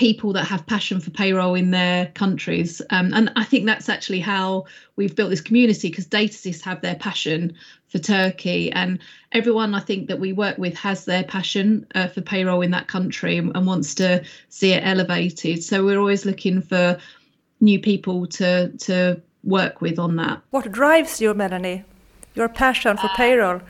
people 0.00 0.32
that 0.32 0.46
have 0.46 0.66
passion 0.66 0.98
for 0.98 1.10
payroll 1.10 1.54
in 1.54 1.72
their 1.72 2.06
countries. 2.14 2.80
Um, 2.88 3.12
and 3.12 3.30
I 3.36 3.44
think 3.44 3.66
that's 3.66 3.90
actually 3.90 4.20
how 4.20 4.64
we've 4.96 5.14
built 5.14 5.28
this 5.28 5.42
community 5.42 5.90
because 5.90 6.06
Data 6.06 6.32
Assist 6.32 6.64
have 6.64 6.80
their 6.80 6.94
passion 6.94 7.54
for 7.88 7.98
Turkey, 7.98 8.72
and 8.72 8.98
everyone 9.32 9.74
I 9.74 9.80
think 9.80 10.08
that 10.08 10.18
we 10.18 10.32
work 10.32 10.56
with 10.56 10.74
has 10.78 11.04
their 11.04 11.24
passion 11.24 11.86
uh, 11.94 12.06
for 12.06 12.22
payroll 12.22 12.62
in 12.62 12.70
that 12.70 12.88
country 12.88 13.36
and, 13.36 13.54
and 13.54 13.66
wants 13.66 13.94
to 13.96 14.24
see 14.48 14.72
it 14.72 14.82
elevated. 14.86 15.62
So 15.62 15.84
we're 15.84 15.98
always 15.98 16.24
looking 16.24 16.62
for 16.62 16.98
new 17.60 17.78
people 17.78 18.26
to 18.26 18.70
to 18.70 19.20
work 19.44 19.82
with 19.82 19.98
on 19.98 20.16
that. 20.16 20.40
What 20.50 20.72
drives 20.72 21.20
you, 21.20 21.34
Melanie? 21.34 21.84
Your 22.34 22.48
passion 22.48 22.96
for 22.96 23.08
payroll? 23.16 23.60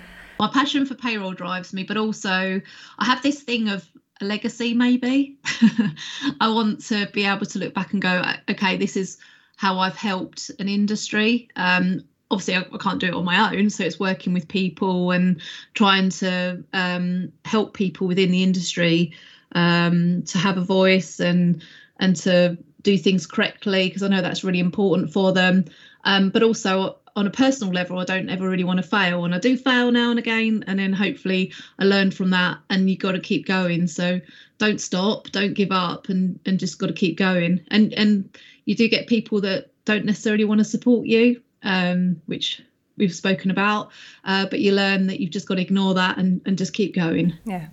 My 0.40 0.48
passion 0.48 0.86
for 0.86 0.94
payroll 0.94 1.34
drives 1.34 1.74
me, 1.74 1.82
but 1.82 1.98
also 1.98 2.62
I 2.98 3.04
have 3.04 3.22
this 3.22 3.42
thing 3.42 3.68
of 3.68 3.86
a 4.22 4.24
legacy, 4.24 4.72
maybe. 4.72 5.36
I 6.40 6.48
want 6.48 6.82
to 6.86 7.10
be 7.12 7.26
able 7.26 7.44
to 7.44 7.58
look 7.58 7.74
back 7.74 7.92
and 7.92 8.00
go, 8.00 8.22
okay, 8.48 8.78
this 8.78 8.96
is 8.96 9.18
how 9.58 9.78
I've 9.78 9.98
helped 9.98 10.50
an 10.58 10.66
industry. 10.66 11.50
Um, 11.56 12.04
obviously, 12.30 12.56
I, 12.56 12.60
I, 12.72 12.78
can't 12.78 12.98
do 12.98 13.08
it 13.08 13.14
on 13.14 13.26
my 13.26 13.54
own, 13.54 13.68
so 13.68 13.84
it's 13.84 14.00
working 14.00 14.32
with 14.32 14.48
people 14.48 15.10
and 15.10 15.42
trying 15.74 16.08
to 16.08 16.64
um, 16.72 17.30
help 17.44 17.74
people 17.74 18.06
within 18.06 18.30
the 18.30 18.42
industry 18.42 19.12
um, 19.52 20.22
to 20.22 20.38
have 20.38 20.56
a 20.56 20.62
voice 20.62 21.20
and 21.20 21.62
and 21.98 22.16
to 22.16 22.56
do 22.80 22.96
things 22.96 23.26
correctly 23.26 23.88
because 23.88 24.02
I 24.02 24.08
know 24.08 24.22
that's 24.22 24.42
really 24.42 24.60
important 24.60 25.12
for 25.12 25.34
them. 25.34 25.66
Um, 26.04 26.30
but 26.30 26.42
also 26.42 26.99
on 27.16 27.26
a 27.26 27.30
personal 27.30 27.72
level, 27.72 27.98
I 27.98 28.04
don't 28.04 28.28
ever 28.28 28.48
really 28.48 28.64
want 28.64 28.78
to 28.78 28.88
fail, 28.88 29.24
and 29.24 29.34
I 29.34 29.38
do 29.38 29.56
fail 29.56 29.90
now 29.90 30.10
and 30.10 30.18
again, 30.18 30.64
and 30.66 30.78
then 30.78 30.92
hopefully 30.92 31.52
I 31.78 31.84
learn 31.84 32.10
from 32.10 32.30
that. 32.30 32.58
And 32.70 32.88
you 32.88 32.96
got 32.96 33.12
to 33.12 33.20
keep 33.20 33.46
going. 33.46 33.86
So 33.86 34.20
don't 34.58 34.80
stop, 34.80 35.30
don't 35.30 35.54
give 35.54 35.72
up, 35.72 36.08
and 36.08 36.38
and 36.46 36.58
just 36.58 36.78
got 36.78 36.86
to 36.86 36.92
keep 36.92 37.18
going. 37.18 37.60
And 37.70 37.92
and 37.94 38.36
you 38.64 38.74
do 38.74 38.88
get 38.88 39.06
people 39.06 39.40
that 39.42 39.70
don't 39.84 40.04
necessarily 40.04 40.44
want 40.44 40.58
to 40.58 40.64
support 40.64 41.06
you, 41.06 41.40
um, 41.62 42.20
which 42.26 42.62
we've 42.96 43.14
spoken 43.14 43.50
about, 43.50 43.90
uh, 44.24 44.46
but 44.50 44.60
you 44.60 44.72
learn 44.72 45.06
that 45.06 45.20
you've 45.20 45.30
just 45.30 45.48
got 45.48 45.54
to 45.54 45.62
ignore 45.62 45.94
that 45.94 46.18
and 46.18 46.40
and 46.46 46.58
just 46.58 46.72
keep 46.72 46.94
going. 46.94 47.32
Yeah. 47.44 47.66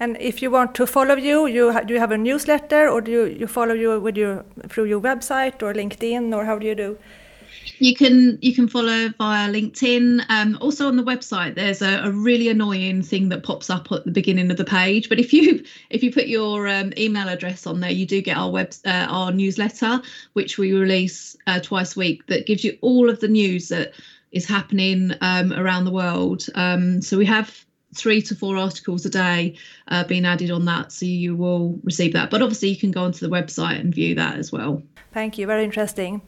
And 0.00 0.16
if 0.18 0.42
you 0.42 0.50
want 0.50 0.74
to 0.74 0.86
follow 0.86 1.14
you, 1.14 1.46
you 1.46 1.80
do 1.86 1.94
you 1.94 2.00
have 2.00 2.10
a 2.10 2.18
newsletter, 2.18 2.88
or 2.88 3.00
do 3.00 3.10
you, 3.10 3.24
you 3.24 3.46
follow 3.46 3.74
you 3.74 4.00
with 4.00 4.16
your 4.16 4.44
through 4.68 4.86
your 4.86 5.00
website 5.00 5.62
or 5.62 5.72
LinkedIn, 5.72 6.34
or 6.34 6.44
how 6.44 6.58
do 6.58 6.66
you 6.66 6.74
do? 6.74 6.98
You 7.78 7.94
can 7.94 8.38
you 8.40 8.54
can 8.54 8.68
follow 8.68 9.08
via 9.18 9.48
LinkedIn. 9.52 10.24
Um, 10.28 10.58
also 10.60 10.88
on 10.88 10.96
the 10.96 11.02
website, 11.02 11.54
there's 11.54 11.82
a, 11.82 12.02
a, 12.04 12.10
really 12.10 12.48
annoying 12.48 13.02
thing 13.02 13.28
that 13.30 13.42
pops 13.42 13.70
up 13.70 13.90
at 13.90 14.04
the 14.04 14.10
beginning 14.10 14.50
of 14.50 14.56
the 14.56 14.64
page. 14.64 15.08
But 15.08 15.18
if 15.18 15.32
you 15.32 15.64
if 15.90 16.02
you 16.02 16.12
put 16.12 16.26
your 16.26 16.68
um, 16.68 16.92
email 16.96 17.28
address 17.28 17.66
on 17.66 17.80
there, 17.80 17.90
you 17.90 18.06
do 18.06 18.22
get 18.22 18.36
our 18.36 18.50
web 18.50 18.72
uh, 18.84 19.06
our 19.08 19.32
newsletter, 19.32 20.00
which 20.34 20.58
we 20.58 20.72
release 20.72 21.36
uh, 21.46 21.60
twice 21.60 21.96
a 21.96 21.98
week. 21.98 22.26
That 22.26 22.46
gives 22.46 22.64
you 22.64 22.78
all 22.80 23.10
of 23.10 23.20
the 23.20 23.28
news 23.28 23.68
that 23.68 23.92
is 24.30 24.46
happening 24.46 25.12
um, 25.20 25.52
around 25.52 25.84
the 25.84 25.92
world. 25.92 26.46
Um, 26.54 27.02
so 27.02 27.18
we 27.18 27.26
have 27.26 27.64
three 27.94 28.22
to 28.22 28.34
four 28.34 28.56
articles 28.56 29.04
a 29.04 29.10
day 29.10 29.54
uh, 29.88 30.04
being 30.04 30.24
added 30.24 30.50
on 30.50 30.64
that 30.64 30.92
so 30.92 31.06
you 31.06 31.36
will 31.36 31.78
receive 31.84 32.12
that 32.12 32.30
but 32.30 32.42
obviously 32.42 32.68
you 32.68 32.76
can 32.76 32.90
go 32.90 33.02
onto 33.02 33.26
the 33.26 33.34
website 33.34 33.78
and 33.78 33.94
view 33.94 34.14
that 34.14 34.38
as 34.38 34.50
well 34.50 34.82
Thank 35.12 35.36
you, 35.36 35.46
very 35.46 35.62
interesting. 35.62 36.22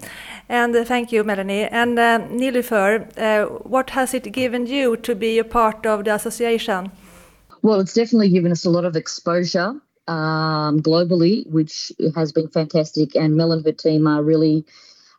And 0.49 0.77
uh, 0.77 0.85
thank 0.85 1.11
you, 1.11 1.25
Melanie. 1.25 1.65
And 1.65 1.99
uh, 1.99 2.19
Nilufer, 2.19 3.09
uh, 3.19 3.47
what 3.65 3.91
has 3.91 4.13
it 4.13 4.31
given 4.31 4.67
you 4.67 4.99
to 4.99 5.15
be 5.15 5.39
a 5.39 5.45
part 5.45 5.87
of 5.87 6.05
the 6.05 6.15
association? 6.15 6.93
Well, 7.63 7.81
it's 7.81 7.95
definitely 7.95 8.29
given 8.29 8.53
us 8.53 8.67
a 8.67 8.71
lot 8.71 8.85
of 8.85 8.95
exposure 8.95 9.81
um, 10.07 10.83
globally, 10.83 11.47
which 11.51 11.93
has 12.15 12.31
been 12.31 12.49
fantastic. 12.49 13.15
And 13.15 13.37
Mel 13.37 13.53
and 13.53 13.65
her 13.65 13.73
team 13.73 14.07
are 14.07 14.23
really, 14.23 14.67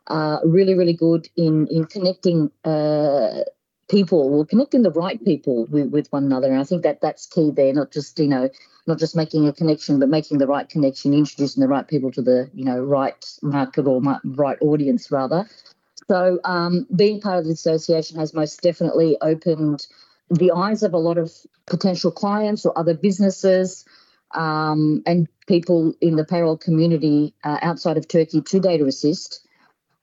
uh, 0.06 0.38
really, 0.44 0.74
really 0.74 0.94
good 0.94 1.28
in 1.36 1.66
in 1.66 1.86
connecting 1.86 2.52
uh, 2.64 3.40
people, 3.88 4.30
well, 4.30 4.44
connecting 4.44 4.82
the 4.82 4.90
right 4.90 5.22
people 5.24 5.66
with, 5.66 5.90
with 5.90 6.08
one 6.08 6.24
another. 6.24 6.50
And 6.50 6.60
I 6.60 6.64
think 6.64 6.82
that 6.82 7.00
that's 7.00 7.26
key 7.26 7.50
there, 7.50 7.72
not 7.72 7.92
just 7.92 8.18
you 8.18 8.28
know 8.28 8.50
not 8.86 8.98
just 8.98 9.16
making 9.16 9.48
a 9.48 9.52
connection, 9.52 9.98
but 9.98 10.08
making 10.08 10.38
the 10.38 10.46
right 10.46 10.68
connection, 10.68 11.12
introducing 11.12 11.60
the 11.60 11.68
right 11.68 11.86
people 11.86 12.10
to 12.12 12.22
the 12.22 12.50
you 12.54 12.64
know 12.64 12.80
right 12.80 13.24
market 13.42 13.86
or 13.86 14.00
right 14.24 14.58
audience 14.60 15.10
rather. 15.10 15.48
So 16.08 16.38
um, 16.44 16.86
being 16.94 17.20
part 17.20 17.38
of 17.38 17.44
the 17.46 17.52
association 17.52 18.18
has 18.18 18.32
most 18.32 18.62
definitely 18.62 19.16
opened 19.20 19.86
the 20.30 20.52
eyes 20.52 20.82
of 20.82 20.94
a 20.94 20.98
lot 20.98 21.18
of 21.18 21.32
potential 21.66 22.10
clients 22.10 22.64
or 22.64 22.76
other 22.78 22.94
businesses 22.94 23.84
um, 24.32 25.02
and 25.06 25.28
people 25.46 25.94
in 26.00 26.16
the 26.16 26.24
payroll 26.24 26.56
community 26.56 27.34
uh, 27.44 27.58
outside 27.62 27.96
of 27.96 28.08
Turkey 28.08 28.40
to 28.42 28.60
Data 28.60 28.84
Assist, 28.84 29.46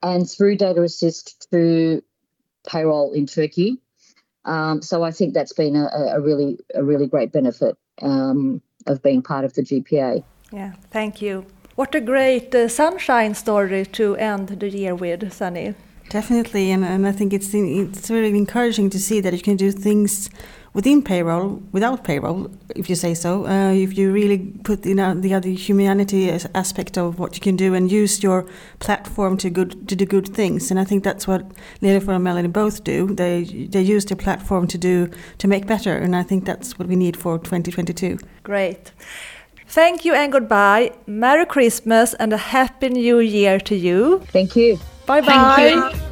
and 0.02 0.28
through 0.28 0.56
Data 0.56 0.82
Assist 0.82 1.50
to 1.50 2.02
payroll 2.66 3.12
in 3.12 3.26
Turkey. 3.26 3.78
Um, 4.44 4.82
so 4.82 5.02
I 5.02 5.10
think 5.10 5.32
that's 5.32 5.54
been 5.54 5.74
a, 5.74 5.88
a, 6.16 6.20
really 6.20 6.58
a 6.74 6.84
really 6.84 7.06
great 7.06 7.32
benefit. 7.32 7.76
Um, 8.02 8.60
of 8.86 9.02
being 9.02 9.22
part 9.22 9.44
of 9.44 9.54
the 9.54 9.62
GPA. 9.62 10.22
Yeah, 10.52 10.72
thank 10.90 11.22
you. 11.22 11.46
What 11.74 11.94
a 11.94 12.00
great 12.00 12.54
uh, 12.54 12.68
sunshine 12.68 13.34
story 13.34 13.84
to 13.86 14.16
end 14.16 14.48
the 14.48 14.68
year 14.68 14.94
with, 14.94 15.32
Sunny. 15.32 15.74
Definitely, 16.10 16.70
and, 16.70 16.84
and 16.84 17.06
I 17.06 17.12
think 17.12 17.32
it's 17.32 17.52
it's 17.54 18.10
really 18.10 18.28
encouraging 18.36 18.90
to 18.90 19.00
see 19.00 19.20
that 19.20 19.32
you 19.32 19.40
can 19.40 19.56
do 19.56 19.72
things 19.72 20.28
within 20.74 21.02
payroll 21.02 21.62
without 21.72 22.04
payroll, 22.04 22.50
if 22.76 22.90
you 22.90 22.96
say 22.96 23.14
so. 23.14 23.46
Uh, 23.46 23.72
if 23.72 23.96
you 23.96 24.12
really 24.12 24.38
put 24.64 24.84
you 24.84 24.94
know, 24.94 25.14
the 25.14 25.32
other 25.32 25.48
humanity 25.48 26.30
aspect 26.54 26.98
of 26.98 27.18
what 27.18 27.34
you 27.34 27.40
can 27.40 27.56
do 27.56 27.72
and 27.74 27.90
use 27.90 28.22
your 28.22 28.46
platform 28.80 29.36
to 29.38 29.48
good 29.48 29.88
to 29.88 29.96
do 29.96 30.04
good 30.04 30.28
things, 30.28 30.70
and 30.70 30.78
I 30.78 30.84
think 30.84 31.04
that's 31.04 31.26
what 31.26 31.42
Nilufer 31.80 32.14
and 32.14 32.24
Melanie 32.24 32.48
both 32.48 32.84
do. 32.84 33.14
They 33.14 33.44
they 33.44 33.82
use 33.82 34.04
their 34.04 34.16
platform 34.16 34.66
to 34.66 34.78
do 34.78 35.08
to 35.38 35.48
make 35.48 35.66
better, 35.66 35.96
and 35.96 36.14
I 36.14 36.22
think 36.22 36.44
that's 36.44 36.78
what 36.78 36.88
we 36.88 36.96
need 36.96 37.16
for 37.16 37.38
2022. 37.38 38.18
Great. 38.42 38.92
Thank 39.66 40.04
you 40.04 40.14
and 40.14 40.30
goodbye. 40.30 40.92
Merry 41.06 41.46
Christmas 41.46 42.14
and 42.14 42.32
a 42.32 42.36
happy 42.36 42.90
new 42.90 43.18
year 43.18 43.58
to 43.60 43.74
you. 43.74 44.20
Thank 44.32 44.54
you. 44.56 44.78
Bye 45.06 45.20
bye. 45.20 46.10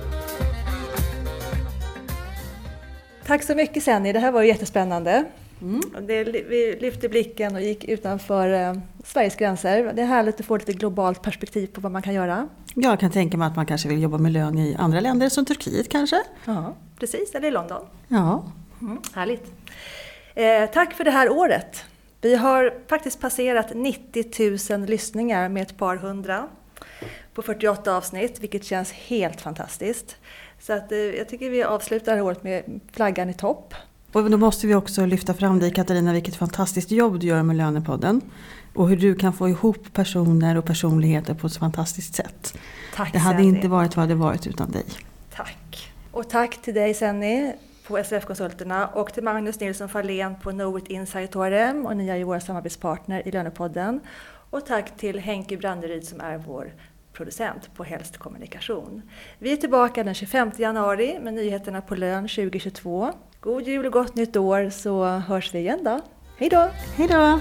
Tack 3.32 3.42
så 3.42 3.54
mycket 3.54 3.82
Senni, 3.82 4.12
det 4.12 4.18
här 4.18 4.32
var 4.32 4.42
jättespännande. 4.42 5.24
Mm. 5.62 5.80
Det, 6.00 6.24
vi 6.24 6.78
lyfte 6.80 7.08
blicken 7.08 7.54
och 7.54 7.62
gick 7.62 7.84
utanför 7.84 8.52
eh, 8.52 8.74
Sveriges 9.04 9.36
gränser. 9.36 9.92
Det 9.94 10.02
är 10.02 10.06
härligt 10.06 10.40
att 10.40 10.46
få 10.46 10.56
lite 10.56 10.72
globalt 10.72 11.22
perspektiv 11.22 11.66
på 11.66 11.80
vad 11.80 11.92
man 11.92 12.02
kan 12.02 12.14
göra. 12.14 12.48
Jag 12.74 13.00
kan 13.00 13.10
tänka 13.10 13.36
mig 13.36 13.46
att 13.46 13.56
man 13.56 13.66
kanske 13.66 13.88
vill 13.88 14.02
jobba 14.02 14.18
med 14.18 14.32
lön 14.32 14.58
i 14.58 14.76
andra 14.78 15.00
länder 15.00 15.28
som 15.28 15.44
Turkiet 15.44 15.88
kanske? 15.88 16.22
Ja, 16.44 16.74
precis, 16.98 17.34
eller 17.34 17.48
i 17.48 17.50
London. 17.50 17.82
Ja. 18.08 18.44
Mm, 18.80 18.98
härligt. 19.14 19.52
Eh, 20.34 20.70
tack 20.72 20.94
för 20.94 21.04
det 21.04 21.10
här 21.10 21.30
året. 21.30 21.84
Vi 22.20 22.36
har 22.36 22.74
faktiskt 22.88 23.20
passerat 23.20 23.74
90 23.74 24.78
000 24.78 24.86
lyssningar 24.86 25.48
med 25.48 25.62
ett 25.62 25.76
par 25.76 25.96
hundra 25.96 26.48
på 27.34 27.42
48 27.42 27.96
avsnitt, 27.96 28.40
vilket 28.40 28.64
känns 28.64 28.92
helt 28.92 29.40
fantastiskt. 29.40 30.16
Så 30.60 30.72
att, 30.72 30.92
eh, 30.92 30.98
jag 30.98 31.28
tycker 31.28 31.50
vi 31.50 31.62
avslutar 31.62 32.20
året 32.20 32.42
med 32.44 32.80
flaggan 32.92 33.30
i 33.30 33.34
topp. 33.34 33.74
Och 34.12 34.30
då 34.30 34.36
måste 34.36 34.66
vi 34.66 34.74
också 34.74 35.06
lyfta 35.06 35.34
fram 35.34 35.58
dig 35.58 35.70
Katarina, 35.70 36.12
vilket 36.12 36.36
fantastiskt 36.36 36.90
jobb 36.90 37.20
du 37.20 37.26
gör 37.26 37.42
med 37.42 37.56
Lönepodden. 37.56 38.20
Och 38.74 38.88
hur 38.88 38.96
du 38.96 39.14
kan 39.14 39.32
få 39.32 39.48
ihop 39.48 39.92
personer 39.92 40.56
och 40.56 40.64
personligheter 40.64 41.34
på 41.34 41.46
ett 41.46 41.56
fantastiskt 41.56 42.14
sätt. 42.14 42.54
Tack 42.94 43.12
Det 43.12 43.18
hade 43.18 43.38
Senni. 43.38 43.48
inte 43.48 43.68
varit 43.68 43.96
vad 43.96 44.08
det 44.08 44.14
varit 44.14 44.46
utan 44.46 44.70
dig. 44.70 44.84
Tack. 45.36 45.92
Och 46.10 46.28
tack 46.30 46.62
till 46.62 46.74
dig 46.74 46.94
Senni 46.94 47.52
på 47.86 48.04
SRF-konsulterna 48.04 48.86
och 48.86 49.12
till 49.14 49.22
Magnus 49.22 49.60
Nilsson 49.60 49.88
Fahlén 49.88 50.34
på 50.42 50.50
Knowit 50.50 50.88
Insight 50.88 51.34
HRM 51.34 51.86
och 51.86 51.96
ni 51.96 52.08
är 52.08 52.16
ju 52.16 52.24
våra 52.24 52.40
samarbetspartner 52.40 53.28
i 53.28 53.30
Lönepodden. 53.30 54.00
Och 54.50 54.66
tack 54.66 54.96
till 54.96 55.18
Henke 55.18 55.56
Branderyd 55.56 56.04
som 56.04 56.20
är 56.20 56.38
vår 56.38 56.72
producent 57.12 57.74
på 57.74 57.84
Helst 57.84 58.18
Kommunikation. 58.18 59.02
Vi 59.38 59.52
är 59.52 59.56
tillbaka 59.56 60.04
den 60.04 60.14
25 60.14 60.50
januari 60.56 61.18
med 61.22 61.34
nyheterna 61.34 61.80
på 61.80 61.94
lön 61.94 62.28
2022. 62.28 63.12
God 63.40 63.62
jul 63.62 63.86
och 63.86 63.92
gott 63.92 64.14
nytt 64.14 64.36
år 64.36 64.70
så 64.70 65.04
hörs 65.04 65.54
vi 65.54 65.58
igen 65.58 65.84
då. 65.84 66.00
Hej 66.36 66.48
då! 66.48 66.68
Hej 66.96 67.08
då! 67.08 67.40